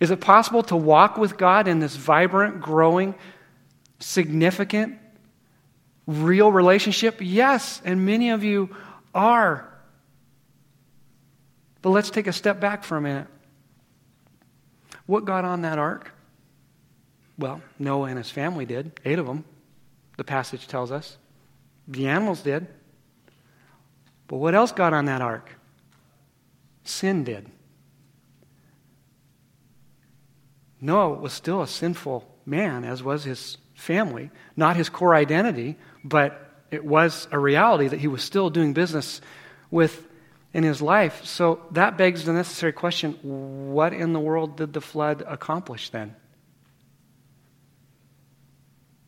Is 0.00 0.10
it 0.10 0.20
possible 0.20 0.62
to 0.64 0.76
walk 0.76 1.18
with 1.18 1.36
God 1.36 1.68
in 1.68 1.80
this 1.80 1.94
vibrant, 1.94 2.60
growing, 2.60 3.14
significant, 3.98 4.98
real 6.06 6.50
relationship? 6.50 7.18
Yes, 7.20 7.82
and 7.84 8.06
many 8.06 8.30
of 8.30 8.42
you 8.42 8.74
are. 9.14 9.68
But 11.82 11.90
let's 11.90 12.10
take 12.10 12.26
a 12.26 12.32
step 12.32 12.60
back 12.60 12.84
for 12.84 12.96
a 12.96 13.00
minute. 13.00 13.26
What 15.08 15.24
got 15.24 15.46
on 15.46 15.62
that 15.62 15.78
ark? 15.78 16.12
Well, 17.38 17.62
Noah 17.78 18.08
and 18.08 18.18
his 18.18 18.30
family 18.30 18.66
did, 18.66 19.00
eight 19.06 19.18
of 19.18 19.24
them, 19.24 19.46
the 20.18 20.24
passage 20.24 20.68
tells 20.68 20.92
us. 20.92 21.16
The 21.88 22.08
animals 22.08 22.42
did. 22.42 22.66
But 24.26 24.36
what 24.36 24.54
else 24.54 24.70
got 24.70 24.92
on 24.92 25.06
that 25.06 25.22
ark? 25.22 25.56
Sin 26.84 27.24
did. 27.24 27.50
Noah 30.78 31.14
was 31.14 31.32
still 31.32 31.62
a 31.62 31.66
sinful 31.66 32.28
man, 32.44 32.84
as 32.84 33.02
was 33.02 33.24
his 33.24 33.56
family. 33.74 34.30
Not 34.58 34.76
his 34.76 34.90
core 34.90 35.14
identity, 35.14 35.78
but 36.04 36.66
it 36.70 36.84
was 36.84 37.28
a 37.32 37.38
reality 37.38 37.88
that 37.88 38.00
he 38.00 38.08
was 38.08 38.22
still 38.22 38.50
doing 38.50 38.74
business 38.74 39.22
with 39.70 40.06
in 40.52 40.62
his 40.64 40.80
life. 40.80 41.24
So 41.24 41.60
that 41.72 41.96
begs 41.96 42.24
the 42.24 42.32
necessary 42.32 42.72
question 42.72 43.12
what 43.22 43.92
in 43.92 44.12
the 44.12 44.20
world 44.20 44.56
did 44.56 44.72
the 44.72 44.80
flood 44.80 45.22
accomplish 45.26 45.90
then? 45.90 46.14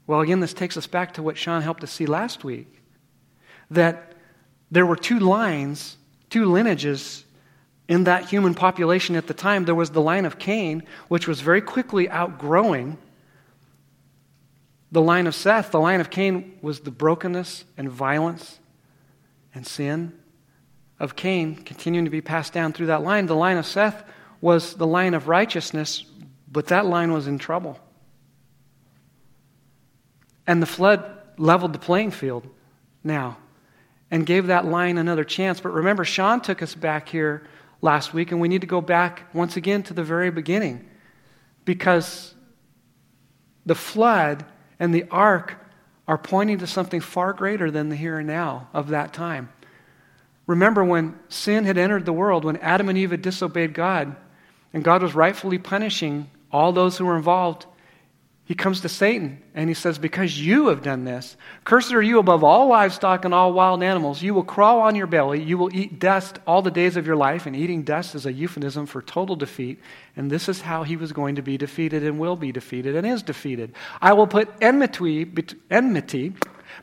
Well, 0.06 0.20
again, 0.20 0.40
this 0.40 0.54
takes 0.54 0.76
us 0.76 0.86
back 0.86 1.14
to 1.14 1.22
what 1.22 1.38
Sean 1.38 1.62
helped 1.62 1.84
us 1.84 1.92
see 1.92 2.06
last 2.06 2.42
week 2.44 2.82
that 3.70 4.14
there 4.70 4.84
were 4.84 4.96
two 4.96 5.20
lines, 5.20 5.96
two 6.30 6.46
lineages 6.46 7.24
in 7.88 8.04
that 8.04 8.28
human 8.28 8.54
population 8.54 9.14
at 9.14 9.28
the 9.28 9.34
time. 9.34 9.64
There 9.64 9.74
was 9.74 9.90
the 9.90 10.00
line 10.00 10.24
of 10.24 10.38
Cain, 10.38 10.82
which 11.08 11.28
was 11.28 11.40
very 11.40 11.60
quickly 11.60 12.08
outgrowing 12.08 12.98
the 14.92 15.00
line 15.00 15.28
of 15.28 15.34
Seth. 15.34 15.70
The 15.70 15.80
line 15.80 16.00
of 16.00 16.10
Cain 16.10 16.58
was 16.60 16.80
the 16.80 16.90
brokenness 16.90 17.64
and 17.76 17.88
violence 17.88 18.58
and 19.54 19.66
sin 19.66 20.19
of 21.00 21.16
Cain 21.16 21.56
continuing 21.56 22.04
to 22.04 22.10
be 22.10 22.20
passed 22.20 22.52
down 22.52 22.72
through 22.72 22.86
that 22.86 23.02
line. 23.02 23.26
The 23.26 23.34
line 23.34 23.56
of 23.56 23.66
Seth 23.66 24.04
was 24.40 24.74
the 24.74 24.86
line 24.86 25.14
of 25.14 25.26
righteousness, 25.26 26.04
but 26.52 26.66
that 26.66 26.86
line 26.86 27.12
was 27.12 27.26
in 27.26 27.38
trouble. 27.38 27.78
And 30.46 30.62
the 30.62 30.66
flood 30.66 31.10
leveled 31.38 31.72
the 31.72 31.78
playing 31.78 32.10
field 32.10 32.46
now 33.02 33.38
and 34.10 34.26
gave 34.26 34.48
that 34.48 34.66
line 34.66 34.98
another 34.98 35.24
chance. 35.24 35.60
But 35.60 35.70
remember, 35.70 36.04
Sean 36.04 36.40
took 36.40 36.62
us 36.62 36.74
back 36.74 37.08
here 37.08 37.46
last 37.80 38.12
week, 38.12 38.30
and 38.30 38.40
we 38.40 38.48
need 38.48 38.60
to 38.60 38.66
go 38.66 38.80
back 38.80 39.24
once 39.32 39.56
again 39.56 39.82
to 39.84 39.94
the 39.94 40.04
very 40.04 40.30
beginning 40.30 40.86
because 41.64 42.34
the 43.64 43.74
flood 43.74 44.44
and 44.78 44.94
the 44.94 45.04
ark 45.10 45.56
are 46.06 46.18
pointing 46.18 46.58
to 46.58 46.66
something 46.66 47.00
far 47.00 47.32
greater 47.32 47.70
than 47.70 47.88
the 47.88 47.96
here 47.96 48.18
and 48.18 48.26
now 48.26 48.68
of 48.74 48.88
that 48.88 49.12
time. 49.12 49.48
Remember 50.46 50.84
when 50.84 51.18
sin 51.28 51.64
had 51.64 51.78
entered 51.78 52.06
the 52.06 52.12
world, 52.12 52.44
when 52.44 52.56
Adam 52.58 52.88
and 52.88 52.98
Eve 52.98 53.12
had 53.12 53.22
disobeyed 53.22 53.74
God, 53.74 54.16
and 54.72 54.84
God 54.84 55.02
was 55.02 55.14
rightfully 55.14 55.58
punishing 55.58 56.30
all 56.50 56.72
those 56.72 56.98
who 56.98 57.06
were 57.06 57.16
involved 57.16 57.66
he 58.50 58.56
comes 58.56 58.80
to 58.80 58.88
Satan 58.88 59.40
and 59.54 59.70
he 59.70 59.74
says, 59.74 59.96
Because 59.96 60.36
you 60.36 60.70
have 60.70 60.82
done 60.82 61.04
this, 61.04 61.36
cursed 61.62 61.92
are 61.92 62.02
you 62.02 62.18
above 62.18 62.42
all 62.42 62.66
livestock 62.66 63.24
and 63.24 63.32
all 63.32 63.52
wild 63.52 63.80
animals. 63.80 64.22
You 64.22 64.34
will 64.34 64.42
crawl 64.42 64.80
on 64.80 64.96
your 64.96 65.06
belly. 65.06 65.40
You 65.40 65.56
will 65.56 65.72
eat 65.72 66.00
dust 66.00 66.40
all 66.48 66.60
the 66.60 66.72
days 66.72 66.96
of 66.96 67.06
your 67.06 67.14
life. 67.14 67.46
And 67.46 67.54
eating 67.54 67.84
dust 67.84 68.16
is 68.16 68.26
a 68.26 68.32
euphemism 68.32 68.86
for 68.86 69.02
total 69.02 69.36
defeat. 69.36 69.78
And 70.16 70.28
this 70.28 70.48
is 70.48 70.62
how 70.62 70.82
he 70.82 70.96
was 70.96 71.12
going 71.12 71.36
to 71.36 71.42
be 71.42 71.58
defeated 71.58 72.02
and 72.02 72.18
will 72.18 72.34
be 72.34 72.50
defeated 72.50 72.96
and 72.96 73.06
is 73.06 73.22
defeated. 73.22 73.72
I 74.02 74.14
will 74.14 74.26
put 74.26 74.48
enmity, 74.60 75.32
enmity 75.70 76.32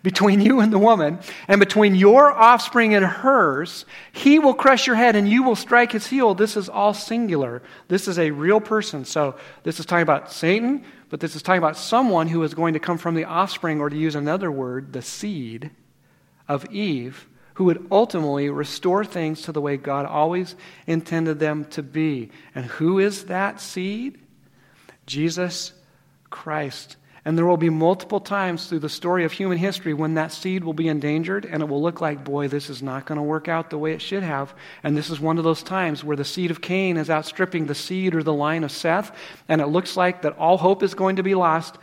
between 0.04 0.42
you 0.42 0.60
and 0.60 0.72
the 0.72 0.80
woman, 0.80 1.20
and 1.48 1.60
between 1.60 1.96
your 1.96 2.32
offspring 2.32 2.94
and 2.94 3.06
hers. 3.06 3.86
He 4.12 4.40
will 4.40 4.54
crush 4.54 4.88
your 4.88 4.96
head 4.96 5.16
and 5.16 5.28
you 5.28 5.44
will 5.44 5.56
strike 5.56 5.92
his 5.92 6.08
heel. 6.08 6.34
This 6.34 6.58
is 6.58 6.70
all 6.70 6.94
singular. 6.94 7.62
This 7.88 8.08
is 8.08 8.20
a 8.20 8.32
real 8.32 8.62
person. 8.62 9.06
So 9.06 9.36
this 9.64 9.80
is 9.80 9.86
talking 9.86 10.04
about 10.04 10.32
Satan 10.32 10.86
but 11.10 11.20
this 11.20 11.36
is 11.36 11.42
talking 11.42 11.60
about 11.60 11.78
someone 11.78 12.28
who 12.28 12.44
is 12.44 12.54
going 12.54 12.74
to 12.74 12.80
come 12.80 12.98
from 12.98 13.16
the 13.16 13.26
offspring, 13.26 13.80
or 13.80 13.90
to 13.90 13.96
use 13.96 14.16
another 14.16 14.52
word, 14.52 14.94
the 14.94 15.02
seed 15.02 15.72
of 16.48 16.66
Eve, 16.72 17.28
who 17.56 17.66
would 17.66 17.88
ultimately 17.92 18.50
restore 18.50 19.06
things 19.06 19.44
to 19.44 19.52
the 19.52 19.62
way 19.62 19.78
God 19.78 20.06
always 20.06 20.56
intended 20.86 21.40
them 21.40 21.66
to 21.66 21.82
be. 21.82 22.30
And 22.54 22.66
who 22.66 23.00
is 23.00 23.26
that 23.26 23.62
seed? 23.62 24.20
Jesus 25.06 25.74
Christ. 26.30 26.98
And 27.28 27.38
there 27.38 27.46
will 27.46 27.58
be 27.58 27.70
multiple 27.70 28.22
times 28.22 28.68
through 28.68 28.80
the 28.80 28.88
story 28.88 29.26
of 29.26 29.34
human 29.34 29.58
history 29.58 29.94
when 29.94 30.14
that 30.14 30.32
seed 30.32 30.64
will 30.64 30.72
be 30.72 30.88
endangered 30.88 31.44
and 31.44 31.62
it 31.62 31.66
will 31.68 31.82
look 31.82 32.00
like, 32.00 32.24
boy, 32.24 32.48
this 32.48 32.70
is 32.70 32.82
not 32.82 33.06
going 33.06 33.18
to 33.18 33.22
work 33.22 33.50
out 33.50 33.70
the 33.70 33.78
way 33.78 33.92
it 33.92 34.02
should 34.02 34.24
have. 34.24 34.56
And 34.82 34.96
this 34.96 35.10
is 35.10 35.20
one 35.20 35.38
of 35.38 35.44
those 35.44 35.62
times 35.62 36.06
where 36.06 36.16
the 36.16 36.24
seed 36.24 36.52
of 36.52 36.62
Cain 36.62 36.96
is 36.96 37.10
outstripping 37.10 37.66
the 37.66 37.76
seed 37.76 38.16
or 38.16 38.24
the 38.24 38.32
line 38.32 38.64
of 38.64 38.72
Seth, 38.72 39.12
and 39.50 39.60
it 39.60 39.68
looks 39.68 39.98
like 39.98 40.22
that 40.22 40.38
all 40.38 40.58
hope 40.58 40.82
is 40.82 40.94
going 40.94 41.18
to 41.18 41.22
be 41.22 41.36
lost. 41.36 41.78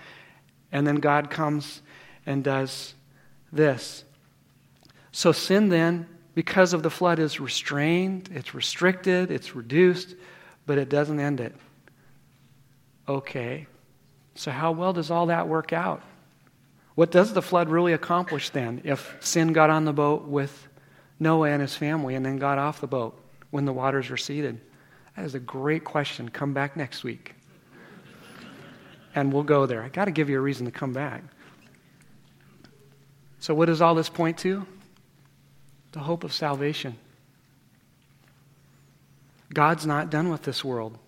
And 0.73 0.87
then 0.87 0.97
God 0.97 1.29
comes 1.29 1.83
and 2.25 2.43
does 2.43 2.95
this. 3.53 4.03
So 5.13 5.31
sin 5.33 5.69
then, 5.69 6.09
because 6.35 6.73
of 6.73 6.83
the 6.83 6.89
flood, 6.89 7.19
is 7.19 7.39
restrained, 7.39 8.31
it's 8.33 8.55
restricted, 8.55 9.31
it's 9.31 9.55
reduced, 9.55 10.15
but 10.65 10.79
it 10.79 10.89
doesn't 10.89 11.21
end 11.21 11.41
it. 11.41 11.55
Okay. 13.07 13.67
So, 14.35 14.51
how 14.51 14.73
well 14.73 14.93
does 14.93 15.11
all 15.11 15.27
that 15.27 15.49
work 15.49 15.73
out? 15.73 16.03
What 16.95 17.11
does 17.11 17.33
the 17.33 17.43
flood 17.43 17.69
really 17.69 17.93
accomplish 17.93 18.51
then 18.51 18.81
if 18.85 19.17
sin 19.21 19.53
got 19.53 19.71
on 19.71 19.85
the 19.85 19.93
boat 19.93 20.25
with 20.25 20.69
Noah 21.19 21.51
and 21.51 21.61
his 21.61 21.75
family 21.75 22.15
and 22.15 22.25
then 22.25 22.39
got 22.39 22.59
off 22.59 22.81
the 22.81 22.87
boat 22.87 23.21
when 23.51 23.65
the 23.65 23.73
waters 23.73 24.11
receded? 24.11 24.61
That 25.17 25.25
is 25.25 25.35
a 25.35 25.41
great 25.41 25.85
question. 25.85 26.29
Come 26.29 26.53
back 26.53 26.77
next 26.77 27.05
week. 27.05 27.35
And 29.15 29.33
we'll 29.33 29.45
go 29.45 29.67
there. 29.67 29.83
I 29.83 29.89
got 29.89 30.07
to 30.07 30.11
give 30.11 30.29
you 30.29 30.39
a 30.39 30.41
reason 30.41 30.67
to 30.67 30.73
come 30.73 30.93
back. 30.93 31.23
So, 33.39 33.55
what 33.55 33.67
does 33.67 33.81
all 33.81 33.95
this 33.95 34.09
point 34.09 34.39
to? 34.39 34.67
The 35.93 36.01
hope 36.01 36.25
of 36.25 36.33
salvation. 36.33 36.97
God's 39.53 39.87
not 39.87 40.11
done 40.11 40.31
with 40.31 40.43
this 40.43 40.65
world, 40.65 40.99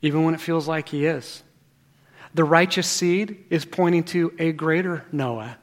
even 0.00 0.22
when 0.22 0.34
it 0.34 0.40
feels 0.40 0.68
like 0.68 0.88
He 0.88 1.06
is. 1.06 1.42
The 2.34 2.44
righteous 2.44 2.88
seed 2.88 3.44
is 3.48 3.64
pointing 3.64 4.04
to 4.04 4.32
a 4.38 4.52
greater 4.52 5.04
Noah, 5.12 5.56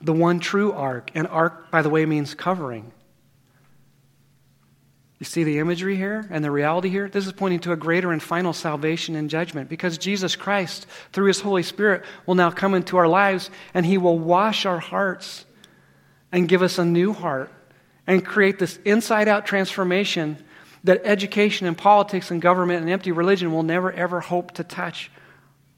the 0.00 0.14
one 0.14 0.40
true 0.40 0.72
ark. 0.72 1.10
And 1.14 1.26
ark, 1.28 1.70
by 1.70 1.82
the 1.82 1.90
way, 1.90 2.06
means 2.06 2.34
covering. 2.34 2.92
You 5.18 5.24
see 5.24 5.44
the 5.44 5.58
imagery 5.58 5.96
here 5.96 6.26
and 6.30 6.44
the 6.44 6.50
reality 6.50 6.88
here? 6.90 7.08
This 7.08 7.26
is 7.26 7.32
pointing 7.32 7.60
to 7.60 7.72
a 7.72 7.76
greater 7.76 8.12
and 8.12 8.22
final 8.22 8.52
salvation 8.52 9.14
and 9.14 9.30
judgment 9.30 9.70
because 9.70 9.96
Jesus 9.96 10.36
Christ, 10.36 10.86
through 11.12 11.28
his 11.28 11.40
Holy 11.40 11.62
Spirit, 11.62 12.04
will 12.26 12.34
now 12.34 12.50
come 12.50 12.74
into 12.74 12.98
our 12.98 13.08
lives 13.08 13.50
and 13.72 13.86
he 13.86 13.96
will 13.96 14.18
wash 14.18 14.66
our 14.66 14.78
hearts 14.78 15.46
and 16.32 16.48
give 16.48 16.60
us 16.60 16.78
a 16.78 16.84
new 16.84 17.14
heart 17.14 17.50
and 18.06 18.24
create 18.24 18.58
this 18.58 18.78
inside 18.84 19.26
out 19.26 19.46
transformation 19.46 20.36
that 20.84 21.00
education 21.04 21.66
and 21.66 21.78
politics 21.78 22.30
and 22.30 22.42
government 22.42 22.82
and 22.82 22.90
empty 22.90 23.10
religion 23.10 23.52
will 23.52 23.62
never 23.62 23.90
ever 23.92 24.20
hope 24.20 24.52
to 24.52 24.64
touch 24.64 25.10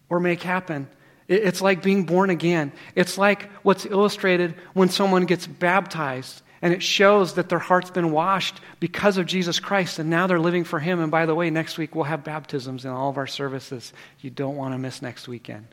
or 0.08 0.20
make 0.20 0.42
happen. 0.42 0.88
It's 1.28 1.60
like 1.60 1.82
being 1.82 2.04
born 2.04 2.30
again. 2.30 2.72
It's 2.94 3.18
like 3.18 3.50
what's 3.62 3.84
illustrated 3.84 4.54
when 4.72 4.88
someone 4.88 5.26
gets 5.26 5.46
baptized 5.46 6.42
and 6.62 6.72
it 6.72 6.82
shows 6.82 7.34
that 7.34 7.48
their 7.48 7.58
heart's 7.58 7.90
been 7.90 8.10
washed 8.10 8.60
because 8.80 9.18
of 9.18 9.26
Jesus 9.26 9.60
Christ 9.60 9.98
and 9.98 10.10
now 10.10 10.26
they're 10.26 10.40
living 10.40 10.64
for 10.64 10.78
Him. 10.78 11.00
And 11.00 11.10
by 11.10 11.26
the 11.26 11.34
way, 11.34 11.50
next 11.50 11.76
week 11.76 11.94
we'll 11.94 12.04
have 12.04 12.24
baptisms 12.24 12.84
in 12.84 12.90
all 12.90 13.10
of 13.10 13.18
our 13.18 13.26
services. 13.26 13.92
You 14.20 14.30
don't 14.30 14.56
want 14.56 14.74
to 14.74 14.78
miss 14.78 15.02
next 15.02 15.28
weekend 15.28 15.66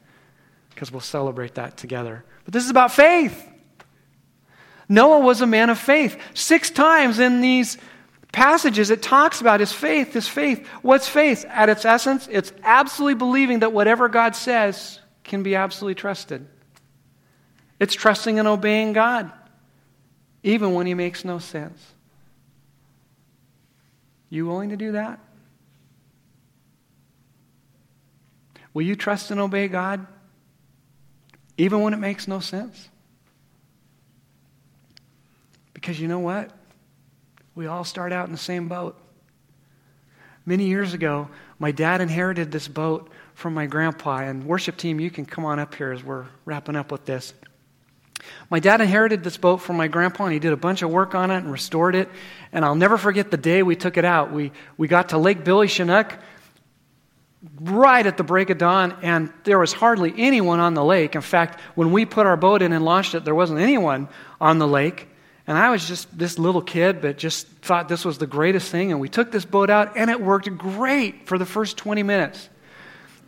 because 0.69 0.91
we'll 0.91 1.01
celebrate 1.01 1.55
that 1.55 1.77
together. 1.77 2.23
But 2.43 2.53
this 2.53 2.65
is 2.65 2.69
about 2.69 2.91
faith. 2.91 3.51
Noah 4.87 5.21
was 5.21 5.41
a 5.41 5.47
man 5.47 5.69
of 5.69 5.79
faith. 5.79 6.19
Six 6.33 6.69
times 6.69 7.17
in 7.17 7.41
these 7.41 7.77
passages, 8.35 8.91
it 8.91 9.01
talks 9.01 9.39
about 9.39 9.61
his 9.61 9.71
faith. 9.71 10.11
His 10.13 10.27
faith. 10.27 10.67
What's 10.81 11.07
faith? 11.07 11.45
At 11.49 11.69
its 11.69 11.85
essence, 11.85 12.27
it's 12.29 12.51
absolutely 12.63 13.15
believing 13.15 13.59
that 13.59 13.71
whatever 13.71 14.09
God 14.09 14.35
says 14.35 14.99
can 15.23 15.41
be 15.41 15.55
absolutely 15.55 15.95
trusted. 15.95 16.45
It's 17.79 17.95
trusting 17.95 18.37
and 18.37 18.47
obeying 18.47 18.91
God, 18.91 19.31
even 20.43 20.73
when 20.73 20.85
he 20.85 20.93
makes 20.93 21.23
no 21.23 21.39
sense. 21.39 21.81
You 24.29 24.45
willing 24.45 24.69
to 24.69 24.77
do 24.77 24.91
that? 24.91 25.19
Will 28.73 28.83
you 28.83 28.97
trust 28.97 29.31
and 29.31 29.39
obey 29.39 29.69
God? 29.69 30.05
Even 31.57 31.79
when 31.81 31.93
it 31.93 31.99
makes 31.99 32.27
no 32.27 32.41
sense? 32.41 32.89
Because 35.73 35.97
you 35.97 36.09
know 36.09 36.19
what? 36.19 36.51
We 37.55 37.67
all 37.67 37.85
start 37.85 38.11
out 38.11 38.25
in 38.25 38.33
the 38.33 38.37
same 38.37 38.67
boat. 38.67 38.99
Many 40.45 40.65
years 40.65 40.93
ago, 40.93 41.29
my 41.57 41.71
dad 41.71 42.01
inherited 42.01 42.51
this 42.51 42.67
boat 42.67 43.09
from 43.33 43.53
my 43.53 43.65
grandpa. 43.65 44.17
And, 44.17 44.43
worship 44.43 44.75
team, 44.75 44.99
you 44.99 45.09
can 45.09 45.25
come 45.25 45.45
on 45.45 45.57
up 45.57 45.73
here 45.73 45.93
as 45.93 46.03
we're 46.03 46.25
wrapping 46.43 46.75
up 46.75 46.91
with 46.91 47.05
this. 47.05 47.33
My 48.49 48.59
dad 48.59 48.81
inherited 48.81 49.23
this 49.23 49.37
boat 49.37 49.57
from 49.57 49.77
my 49.77 49.87
grandpa, 49.87 50.25
and 50.25 50.33
he 50.33 50.39
did 50.39 50.51
a 50.51 50.57
bunch 50.57 50.81
of 50.81 50.89
work 50.89 51.15
on 51.15 51.31
it 51.31 51.37
and 51.37 51.51
restored 51.51 51.95
it. 51.95 52.09
And 52.51 52.65
I'll 52.65 52.75
never 52.75 52.97
forget 52.97 53.31
the 53.31 53.37
day 53.37 53.63
we 53.63 53.77
took 53.77 53.95
it 53.95 54.05
out. 54.05 54.33
We, 54.33 54.51
we 54.77 54.89
got 54.89 55.09
to 55.09 55.17
Lake 55.17 55.45
Billy 55.45 55.67
Chinook 55.67 56.13
right 57.61 58.05
at 58.05 58.17
the 58.17 58.23
break 58.23 58.49
of 58.49 58.57
dawn, 58.57 58.97
and 59.01 59.31
there 59.45 59.59
was 59.59 59.71
hardly 59.71 60.13
anyone 60.17 60.59
on 60.59 60.73
the 60.73 60.83
lake. 60.83 61.15
In 61.15 61.21
fact, 61.21 61.59
when 61.75 61.93
we 61.93 62.05
put 62.05 62.25
our 62.25 62.35
boat 62.35 62.61
in 62.61 62.73
and 62.73 62.83
launched 62.83 63.15
it, 63.15 63.23
there 63.23 63.35
wasn't 63.35 63.59
anyone 63.59 64.09
on 64.41 64.59
the 64.59 64.67
lake. 64.67 65.07
And 65.47 65.57
I 65.57 65.69
was 65.69 65.87
just 65.87 66.17
this 66.17 66.39
little 66.39 66.61
kid, 66.61 67.01
but 67.01 67.17
just 67.17 67.47
thought 67.61 67.87
this 67.87 68.03
was 68.03 68.17
the 68.17 68.27
greatest 68.27 68.71
thing. 68.71 68.91
And 68.91 68.99
we 68.99 69.09
took 69.09 69.31
this 69.31 69.45
boat 69.45 69.69
out, 69.69 69.95
and 69.95 70.09
it 70.09 70.19
worked 70.19 70.55
great 70.57 71.27
for 71.27 71.37
the 71.37 71.45
first 71.45 71.77
20 71.77 72.01
minutes. 72.03 72.49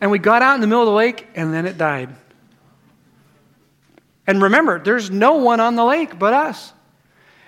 And 0.01 0.10
we 0.10 0.19
got 0.19 0.41
out 0.41 0.56
in 0.56 0.62
the 0.62 0.67
middle 0.67 0.84
of 0.84 0.88
the 0.88 0.93
lake, 0.93 1.27
and 1.36 1.53
then 1.53 1.65
it 1.65 1.77
died. 1.77 2.10
And 4.25 4.41
remember, 4.41 4.80
there's 4.80 5.10
no 5.10 5.36
one 5.36 5.60
on 5.60 5.75
the 5.75 5.86
lake 5.86 6.17
but 6.17 6.34
us. 6.34 6.73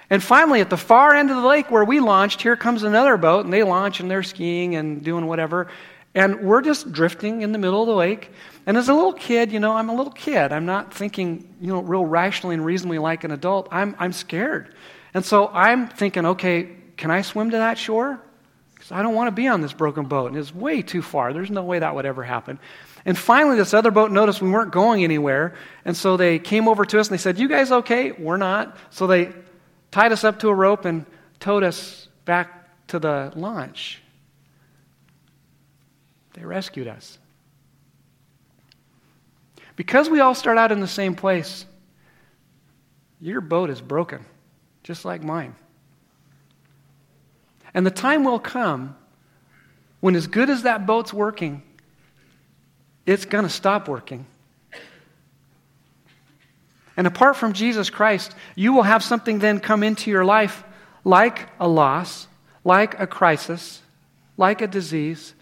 And 0.10 0.24
finally, 0.24 0.62
at 0.62 0.70
the 0.70 0.78
far 0.78 1.14
end 1.14 1.30
of 1.30 1.38
the 1.38 1.48
lake 1.48 1.70
where 1.70 1.84
we 1.84 2.00
launched, 2.00 2.42
here 2.42 2.56
comes 2.56 2.84
another 2.84 3.18
boat, 3.18 3.46
and 3.46 3.54
they 3.54 3.64
launch 3.64 4.00
and 4.00 4.10
they're 4.10 4.24
skiing 4.24 4.76
and 4.76 5.04
doing 5.04 5.28
whatever. 5.28 5.68
And 6.16 6.42
we're 6.42 6.62
just 6.62 6.92
drifting 6.92 7.42
in 7.42 7.52
the 7.52 7.60
middle 7.60 7.82
of 7.82 7.88
the 7.88 7.94
lake. 7.94 8.32
And 8.70 8.78
as 8.78 8.88
a 8.88 8.94
little 8.94 9.14
kid, 9.14 9.52
you 9.52 9.60
know, 9.60 9.72
I'm 9.72 9.90
a 9.90 9.96
little 9.96 10.14
kid. 10.14 10.52
I'm 10.52 10.68
not 10.68 10.94
thinking, 10.94 11.56
you 11.60 11.70
know, 11.70 11.82
real 11.82 12.06
rationally 12.06 12.54
and 12.54 12.64
reasonably 12.64 13.00
like 13.00 13.24
an 13.24 13.32
adult. 13.32 13.68
I'm, 13.72 13.96
I'm 13.98 14.14
scared. 14.14 14.76
And 15.12 15.26
so 15.26 15.48
I'm 15.48 15.88
thinking, 15.88 16.24
okay, 16.24 16.70
can 16.96 17.10
I 17.10 17.24
swim 17.24 17.50
to 17.50 17.58
that 17.58 17.80
shore? 17.80 18.22
Because 18.76 18.92
I 18.92 19.02
don't 19.02 19.16
want 19.16 19.28
to 19.28 19.32
be 19.32 19.48
on 19.48 19.62
this 19.62 19.74
broken 19.74 20.06
boat. 20.06 20.28
And 20.28 20.38
it's 20.38 20.54
way 20.54 20.84
too 20.84 21.02
far. 21.02 21.34
There's 21.34 21.50
no 21.50 21.64
way 21.64 21.80
that 21.80 21.96
would 21.96 22.06
ever 22.06 22.22
happen. 22.22 22.60
And 23.06 23.18
finally, 23.18 23.56
this 23.56 23.74
other 23.74 23.90
boat 23.90 24.12
noticed 24.12 24.40
we 24.40 24.52
weren't 24.52 24.72
going 24.72 25.04
anywhere. 25.04 25.56
And 25.84 25.98
so 25.98 26.16
they 26.16 26.38
came 26.38 26.68
over 26.68 26.86
to 26.86 27.00
us 27.00 27.08
and 27.08 27.18
they 27.18 27.22
said, 27.24 27.40
You 27.40 27.48
guys 27.48 27.72
okay? 27.72 28.12
We're 28.12 28.38
not. 28.38 28.78
So 28.92 29.08
they 29.08 29.34
tied 29.90 30.12
us 30.12 30.24
up 30.24 30.42
to 30.42 30.50
a 30.50 30.54
rope 30.54 30.86
and 30.86 31.08
towed 31.40 31.64
us 31.64 32.08
back 32.24 32.88
to 32.90 33.00
the 33.00 33.34
launch. 33.36 34.04
They 36.36 36.46
rescued 36.46 36.88
us. 36.88 37.18
Because 39.80 40.10
we 40.10 40.20
all 40.20 40.36
start 40.36 40.58
out 40.58 40.74
in 40.74 40.82
the 40.82 40.90
same 40.90 41.16
place, 41.16 41.66
your 43.22 43.40
boat 43.40 43.70
is 43.70 43.80
broken, 43.80 44.26
just 44.84 45.06
like 45.06 45.24
mine. 45.24 45.56
And 47.74 47.86
the 47.86 47.92
time 47.92 48.26
will 48.26 48.40
come 48.40 48.98
when, 50.02 50.16
as 50.16 50.28
good 50.28 50.50
as 50.50 50.64
that 50.64 50.86
boat's 50.86 51.14
working, 51.14 51.64
it's 53.06 53.24
going 53.24 53.46
to 53.46 53.50
stop 53.50 53.88
working. 53.88 54.26
And 56.98 57.08
apart 57.08 57.38
from 57.38 57.54
Jesus 57.54 57.90
Christ, 57.90 58.36
you 58.56 58.74
will 58.74 58.84
have 58.84 59.02
something 59.02 59.40
then 59.40 59.62
come 59.62 59.84
into 59.84 60.12
your 60.12 60.26
life 60.26 60.62
like 61.06 61.48
a 61.58 61.70
loss, 61.70 62.28
like 62.66 63.00
a 63.00 63.08
crisis, 63.08 63.82
like 64.36 64.60
a 64.60 64.68
disease, 64.68 65.36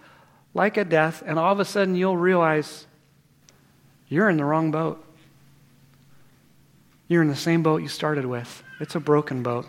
like 0.54 0.78
a 0.78 0.86
death, 0.86 1.24
and 1.26 1.40
all 1.40 1.52
of 1.52 1.60
a 1.60 1.66
sudden 1.66 1.96
you'll 1.96 2.18
realize 2.18 2.86
you're 4.10 4.30
in 4.30 4.38
the 4.38 4.46
wrong 4.46 4.72
boat. 4.72 5.04
You're 7.08 7.22
in 7.22 7.28
the 7.30 7.36
same 7.36 7.64
boat 7.64 7.82
you 7.82 7.88
started 7.88 8.26
with. 8.26 8.64
It's 8.80 8.96
a 8.96 9.00
broken 9.00 9.44
boat. 9.44 9.66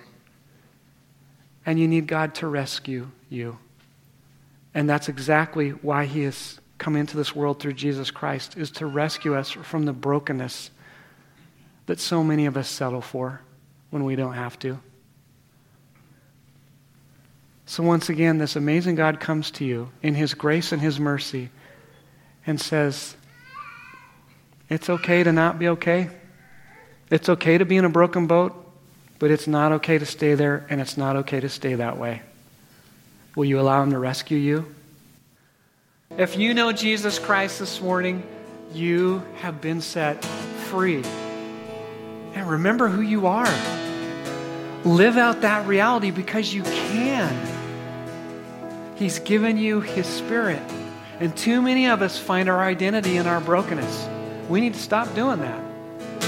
And 1.65 1.79
you 1.79 1.87
need 1.87 2.07
God 2.07 2.35
to 2.37 2.49
rescue 2.49 3.11
you. 3.29 3.59
And 4.75 4.89
that's 4.89 5.09
exactly 5.09 5.71
why 5.71 6.05
He 6.05 6.23
has 6.23 6.61
come 6.79 6.97
into 6.97 7.17
this 7.17 7.35
world 7.35 7.61
through 7.61 7.73
Jesus 7.73 8.11
Christ, 8.11 8.57
is 8.57 8.71
to 8.73 8.87
rescue 8.87 9.35
us 9.35 9.51
from 9.51 9.85
the 9.85 9.93
brokenness 9.93 10.71
that 11.87 11.99
so 11.99 12.23
many 12.23 12.47
of 12.47 12.57
us 12.57 12.69
settle 12.69 13.01
for 13.01 13.41
when 13.91 14.05
we 14.05 14.15
don't 14.15 14.35
have 14.35 14.59
to. 14.61 14.79
So, 17.67 17.83
once 17.83 18.09
again, 18.09 18.39
this 18.39 18.57
amazing 18.57 18.95
God 18.95 19.21
comes 19.21 19.51
to 19.53 19.65
you 19.65 19.91
in 20.03 20.15
His 20.15 20.33
grace 20.35 20.73
and 20.73 20.81
His 20.81 20.99
mercy 20.99 21.51
and 22.47 22.61
says, 22.61 23.15
It's 24.69 24.91
okay 24.91 25.23
to 25.23 25.33
not 25.33 25.59
be 25.59 25.69
okay. 25.69 26.11
It's 27.11 27.29
okay 27.29 27.57
to 27.57 27.65
be 27.65 27.77
in 27.77 27.85
a 27.85 27.89
broken 27.89 28.27
boat, 28.27 28.55
but 29.19 29.31
it's 29.31 29.47
not 29.47 29.73
okay 29.73 29.99
to 29.99 30.05
stay 30.05 30.35
there, 30.35 30.67
and 30.69 30.81
it's 30.81 30.97
not 30.97 31.17
okay 31.17 31.41
to 31.41 31.49
stay 31.49 31.75
that 31.75 31.97
way. 31.97 32.23
Will 33.35 33.47
you 33.47 33.61
allow 33.61 33.83
Him 33.83 33.93
to 33.93 33.99
rescue 33.99 34.37
you? 34.37 34.75
If 36.17 36.37
you 36.37 36.53
know 36.55 36.73
Jesus 36.73 37.19
Christ 37.19 37.59
this 37.59 37.81
morning, 37.81 38.23
you 38.75 39.23
have 39.37 39.61
been 39.61 39.81
set 39.81 40.23
free. 40.25 41.03
And 42.35 42.49
remember 42.49 42.89
who 42.89 43.01
you 43.01 43.27
are. 43.27 43.49
Live 44.85 45.17
out 45.17 45.41
that 45.43 45.67
reality 45.67 46.11
because 46.11 46.53
you 46.53 46.63
can. 46.63 47.57
He's 48.97 49.19
given 49.21 49.57
you 49.57 49.81
His 49.81 50.07
Spirit. 50.07 50.63
And 51.21 51.37
too 51.37 51.63
many 51.63 51.87
of 51.87 52.03
us 52.03 52.19
find 52.19 52.49
our 52.49 52.61
identity 52.61 53.17
in 53.17 53.27
our 53.27 53.41
brokenness. 53.41 54.09
We 54.49 54.61
need 54.61 54.75
to 54.75 54.81
stop 54.81 55.15
doing 55.15 55.41
that. 55.41 55.63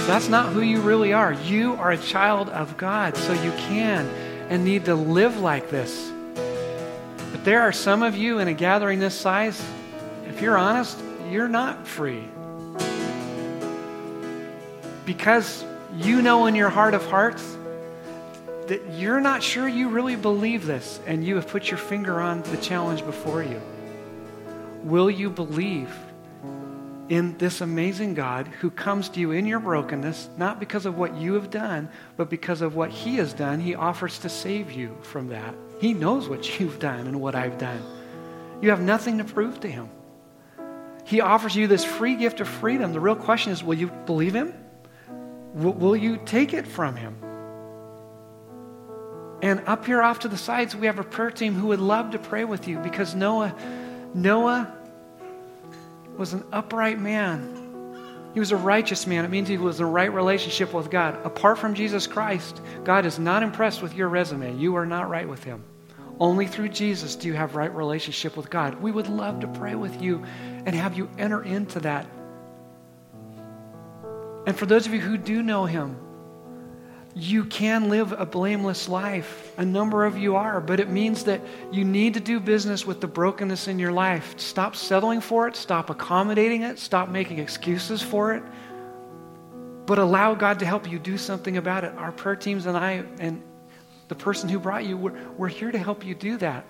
That's 0.06 0.28
not 0.28 0.52
who 0.52 0.60
you 0.60 0.80
really 0.80 1.12
are. 1.12 1.32
You 1.32 1.74
are 1.74 1.92
a 1.92 1.98
child 1.98 2.48
of 2.50 2.76
God, 2.76 3.16
so 3.16 3.32
you 3.32 3.52
can 3.52 4.06
and 4.48 4.64
need 4.64 4.84
to 4.86 4.94
live 4.94 5.38
like 5.38 5.70
this. 5.70 6.10
But 7.30 7.44
there 7.44 7.62
are 7.62 7.72
some 7.72 8.02
of 8.02 8.16
you 8.16 8.38
in 8.40 8.48
a 8.48 8.52
gathering 8.52 8.98
this 8.98 9.14
size, 9.14 9.64
if 10.26 10.42
you're 10.42 10.58
honest, 10.58 10.98
you're 11.30 11.48
not 11.48 11.86
free. 11.86 12.24
Because 15.06 15.64
you 15.96 16.22
know 16.22 16.46
in 16.46 16.54
your 16.54 16.70
heart 16.70 16.94
of 16.94 17.06
hearts 17.06 17.56
that 18.66 18.82
you're 18.94 19.20
not 19.20 19.42
sure 19.42 19.66
you 19.66 19.88
really 19.88 20.16
believe 20.16 20.66
this 20.66 21.00
and 21.06 21.24
you 21.24 21.36
have 21.36 21.48
put 21.48 21.70
your 21.70 21.78
finger 21.78 22.20
on 22.20 22.42
the 22.42 22.56
challenge 22.58 23.04
before 23.04 23.42
you. 23.42 23.60
Will 24.82 25.10
you 25.10 25.30
believe 25.30 25.90
in 27.10 27.36
this 27.38 27.60
amazing 27.60 28.14
God 28.14 28.46
who 28.46 28.70
comes 28.70 29.08
to 29.10 29.20
you 29.20 29.32
in 29.32 29.44
your 29.44 29.58
brokenness, 29.58 30.30
not 30.38 30.60
because 30.60 30.86
of 30.86 30.96
what 30.96 31.16
you 31.16 31.34
have 31.34 31.50
done, 31.50 31.90
but 32.16 32.30
because 32.30 32.62
of 32.62 32.76
what 32.76 32.90
He 32.90 33.16
has 33.16 33.32
done? 33.32 33.58
He 33.58 33.74
offers 33.74 34.20
to 34.20 34.28
save 34.28 34.70
you 34.70 34.96
from 35.02 35.28
that. 35.28 35.54
He 35.80 35.92
knows 35.92 36.28
what 36.28 36.60
you've 36.60 36.78
done 36.78 37.08
and 37.08 37.20
what 37.20 37.34
I've 37.34 37.58
done. 37.58 37.82
You 38.62 38.70
have 38.70 38.80
nothing 38.80 39.18
to 39.18 39.24
prove 39.24 39.58
to 39.60 39.68
Him. 39.68 39.88
He 41.04 41.20
offers 41.20 41.56
you 41.56 41.66
this 41.66 41.84
free 41.84 42.14
gift 42.14 42.40
of 42.40 42.48
freedom. 42.48 42.92
The 42.92 43.00
real 43.00 43.16
question 43.16 43.52
is 43.52 43.64
will 43.64 43.74
you 43.74 43.88
believe 44.06 44.34
Him? 44.34 44.54
Will 45.52 45.96
you 45.96 46.16
take 46.24 46.54
it 46.54 46.66
from 46.66 46.94
Him? 46.94 47.16
And 49.42 49.62
up 49.66 49.84
here 49.84 50.00
off 50.00 50.20
to 50.20 50.28
the 50.28 50.38
sides, 50.38 50.76
we 50.76 50.86
have 50.86 51.00
a 51.00 51.04
prayer 51.04 51.32
team 51.32 51.54
who 51.54 51.68
would 51.68 51.80
love 51.80 52.12
to 52.12 52.18
pray 52.20 52.44
with 52.44 52.68
you 52.68 52.78
because 52.78 53.16
Noah, 53.16 53.52
Noah 54.14 54.79
was 56.20 56.34
an 56.34 56.44
upright 56.52 57.00
man. 57.00 58.30
He 58.34 58.40
was 58.40 58.52
a 58.52 58.56
righteous 58.56 59.06
man. 59.06 59.24
It 59.24 59.30
means 59.30 59.48
he 59.48 59.56
was 59.56 59.80
in 59.80 59.86
a 59.86 59.88
right 59.88 60.12
relationship 60.12 60.74
with 60.74 60.90
God. 60.90 61.18
Apart 61.24 61.58
from 61.58 61.72
Jesus 61.72 62.06
Christ, 62.06 62.60
God 62.84 63.06
is 63.06 63.18
not 63.18 63.42
impressed 63.42 63.80
with 63.80 63.94
your 63.94 64.08
resume. 64.08 64.54
You 64.56 64.76
are 64.76 64.84
not 64.84 65.08
right 65.08 65.26
with 65.26 65.42
him. 65.42 65.64
Only 66.20 66.46
through 66.46 66.68
Jesus 66.68 67.16
do 67.16 67.26
you 67.26 67.32
have 67.32 67.56
right 67.56 67.74
relationship 67.74 68.36
with 68.36 68.50
God. 68.50 68.82
We 68.82 68.92
would 68.92 69.08
love 69.08 69.40
to 69.40 69.46
pray 69.48 69.74
with 69.74 70.02
you 70.02 70.22
and 70.66 70.74
have 70.76 70.94
you 70.94 71.08
enter 71.16 71.42
into 71.42 71.80
that. 71.80 72.06
And 74.46 74.54
for 74.54 74.66
those 74.66 74.86
of 74.86 74.92
you 74.92 75.00
who 75.00 75.16
do 75.16 75.42
know 75.42 75.64
him, 75.64 75.96
you 77.14 77.44
can 77.44 77.88
live 77.88 78.12
a 78.12 78.24
blameless 78.24 78.88
life. 78.88 79.52
A 79.58 79.64
number 79.64 80.04
of 80.04 80.16
you 80.16 80.36
are, 80.36 80.60
but 80.60 80.78
it 80.78 80.88
means 80.88 81.24
that 81.24 81.40
you 81.72 81.84
need 81.84 82.14
to 82.14 82.20
do 82.20 82.38
business 82.38 82.86
with 82.86 83.00
the 83.00 83.08
brokenness 83.08 83.66
in 83.66 83.78
your 83.78 83.92
life. 83.92 84.38
Stop 84.38 84.76
settling 84.76 85.20
for 85.20 85.48
it, 85.48 85.56
stop 85.56 85.90
accommodating 85.90 86.62
it, 86.62 86.78
stop 86.78 87.08
making 87.08 87.38
excuses 87.38 88.00
for 88.00 88.34
it, 88.34 88.42
but 89.86 89.98
allow 89.98 90.34
God 90.34 90.60
to 90.60 90.66
help 90.66 90.90
you 90.90 90.98
do 90.98 91.18
something 91.18 91.56
about 91.56 91.84
it. 91.84 91.92
Our 91.96 92.12
prayer 92.12 92.36
teams 92.36 92.66
and 92.66 92.76
I, 92.76 93.04
and 93.18 93.42
the 94.08 94.14
person 94.14 94.48
who 94.48 94.60
brought 94.60 94.84
you, 94.84 94.96
we're, 94.96 95.18
we're 95.36 95.48
here 95.48 95.72
to 95.72 95.78
help 95.78 96.04
you 96.04 96.14
do 96.14 96.36
that. 96.38 96.64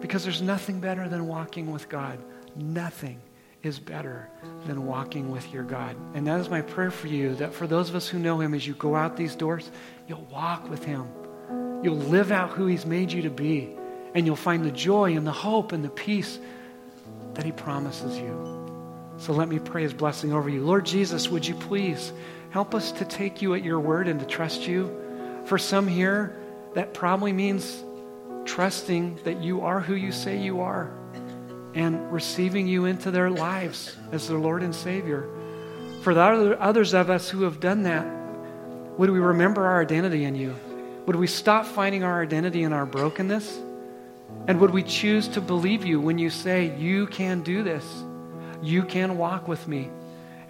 Because 0.00 0.24
there's 0.24 0.42
nothing 0.42 0.80
better 0.80 1.08
than 1.08 1.28
walking 1.28 1.70
with 1.70 1.88
God. 1.88 2.18
Nothing 2.56 3.20
is 3.64 3.78
better 3.78 4.28
than 4.66 4.86
walking 4.86 5.30
with 5.30 5.52
your 5.52 5.62
God. 5.62 5.96
And 6.14 6.26
that 6.26 6.40
is 6.40 6.48
my 6.48 6.60
prayer 6.60 6.90
for 6.90 7.06
you 7.06 7.34
that 7.36 7.54
for 7.54 7.66
those 7.66 7.88
of 7.88 7.94
us 7.94 8.08
who 8.08 8.18
know 8.18 8.40
Him, 8.40 8.54
as 8.54 8.66
you 8.66 8.74
go 8.74 8.94
out 8.94 9.16
these 9.16 9.34
doors, 9.34 9.70
you'll 10.06 10.26
walk 10.30 10.68
with 10.68 10.84
Him. 10.84 11.08
You'll 11.82 11.96
live 11.96 12.32
out 12.32 12.50
who 12.50 12.66
He's 12.66 12.86
made 12.86 13.12
you 13.12 13.22
to 13.22 13.30
be. 13.30 13.70
And 14.14 14.26
you'll 14.26 14.36
find 14.36 14.64
the 14.64 14.70
joy 14.70 15.16
and 15.16 15.26
the 15.26 15.32
hope 15.32 15.72
and 15.72 15.84
the 15.84 15.90
peace 15.90 16.38
that 17.34 17.44
He 17.44 17.52
promises 17.52 18.16
you. 18.16 19.14
So 19.16 19.32
let 19.32 19.48
me 19.48 19.58
pray 19.58 19.82
His 19.82 19.94
blessing 19.94 20.32
over 20.32 20.48
you. 20.48 20.62
Lord 20.62 20.86
Jesus, 20.86 21.28
would 21.28 21.46
you 21.46 21.54
please 21.54 22.12
help 22.50 22.74
us 22.74 22.92
to 22.92 23.04
take 23.04 23.42
you 23.42 23.54
at 23.54 23.64
your 23.64 23.80
word 23.80 24.08
and 24.08 24.20
to 24.20 24.26
trust 24.26 24.66
you? 24.66 24.94
For 25.46 25.58
some 25.58 25.86
here, 25.88 26.36
that 26.74 26.94
probably 26.94 27.32
means 27.32 27.82
trusting 28.44 29.20
that 29.24 29.42
you 29.42 29.62
are 29.62 29.80
who 29.80 29.94
you 29.94 30.12
say 30.12 30.38
you 30.38 30.60
are 30.60 30.92
and 31.74 32.12
receiving 32.12 32.68
you 32.68 32.84
into 32.84 33.10
their 33.10 33.30
lives 33.30 33.96
as 34.12 34.28
their 34.28 34.38
Lord 34.38 34.62
and 34.62 34.74
Savior. 34.74 35.28
For 36.02 36.14
the 36.14 36.56
others 36.60 36.94
of 36.94 37.10
us 37.10 37.28
who 37.28 37.42
have 37.42 37.60
done 37.60 37.82
that, 37.82 38.06
would 38.98 39.10
we 39.10 39.18
remember 39.18 39.66
our 39.66 39.82
identity 39.82 40.24
in 40.24 40.34
you? 40.34 40.54
Would 41.06 41.16
we 41.16 41.26
stop 41.26 41.66
finding 41.66 42.04
our 42.04 42.22
identity 42.22 42.62
in 42.62 42.72
our 42.72 42.86
brokenness? 42.86 43.60
And 44.46 44.60
would 44.60 44.70
we 44.70 44.82
choose 44.82 45.28
to 45.28 45.40
believe 45.40 45.84
you 45.84 46.00
when 46.00 46.18
you 46.18 46.30
say, 46.30 46.76
You 46.78 47.06
can 47.06 47.42
do 47.42 47.62
this? 47.62 47.84
You 48.62 48.82
can 48.82 49.18
walk 49.18 49.48
with 49.48 49.66
me. 49.66 49.90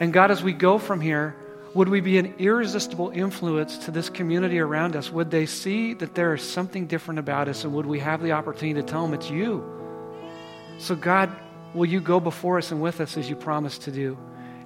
And 0.01 0.13
God, 0.13 0.31
as 0.31 0.43
we 0.43 0.53
go 0.53 0.79
from 0.79 1.01
here, 1.01 1.37
would 1.75 1.89
we 1.89 2.01
be 2.01 2.19
an 2.19 2.35
irresistible 2.39 3.11
influence 3.11 3.79
to 3.79 3.91
this 3.91 4.09
community 4.09 4.61
around 4.61 4.95
us? 4.95 5.11
Would 5.11 5.31
they 5.31 5.47
see 5.47 5.95
that 5.95 6.15
there 6.15 6.35
is 6.35 6.43
something 6.43 6.87
different 6.87 7.19
about 7.19 7.49
us? 7.49 7.65
And 7.65 7.73
would 7.75 7.87
we 7.87 7.99
have 7.99 8.23
the 8.23 8.33
opportunity 8.33 8.81
to 8.81 8.87
tell 8.87 9.03
them 9.03 9.15
it's 9.15 9.31
you? 9.31 9.84
So, 10.79 10.95
God, 10.97 11.31
will 11.75 11.87
you 11.87 12.01
go 12.01 12.21
before 12.21 12.59
us 12.59 12.71
and 12.71 12.81
with 12.81 13.01
us 13.01 13.17
as 13.17 13.29
you 13.29 13.37
promised 13.37 13.83
to 13.83 13.91
do? 13.91 14.17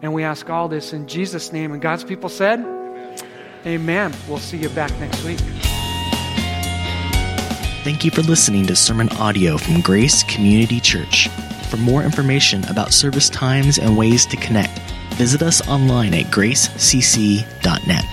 And 0.02 0.12
we 0.12 0.24
ask 0.24 0.48
all 0.48 0.68
this 0.68 0.92
in 0.92 1.08
Jesus' 1.08 1.52
name. 1.52 1.72
And 1.72 1.82
God's 1.82 2.04
people 2.04 2.28
said, 2.28 2.60
Amen. 2.60 3.18
Amen. 3.66 4.14
We'll 4.28 4.38
see 4.38 4.58
you 4.58 4.68
back 4.70 4.96
next 5.00 5.24
week. 5.24 5.40
Thank 7.84 8.04
you 8.04 8.10
for 8.10 8.22
listening 8.22 8.66
to 8.66 8.76
sermon 8.76 9.08
audio 9.10 9.56
from 9.56 9.80
Grace 9.80 10.22
Community 10.24 10.78
Church. 10.78 11.28
For 11.70 11.78
more 11.78 12.02
information 12.02 12.64
about 12.64 12.92
service 12.92 13.28
times 13.28 13.78
and 13.78 13.96
ways 13.96 14.26
to 14.26 14.36
connect, 14.36 14.78
visit 15.14 15.42
us 15.42 15.66
online 15.68 16.14
at 16.14 16.26
gracecc.net. 16.26 18.04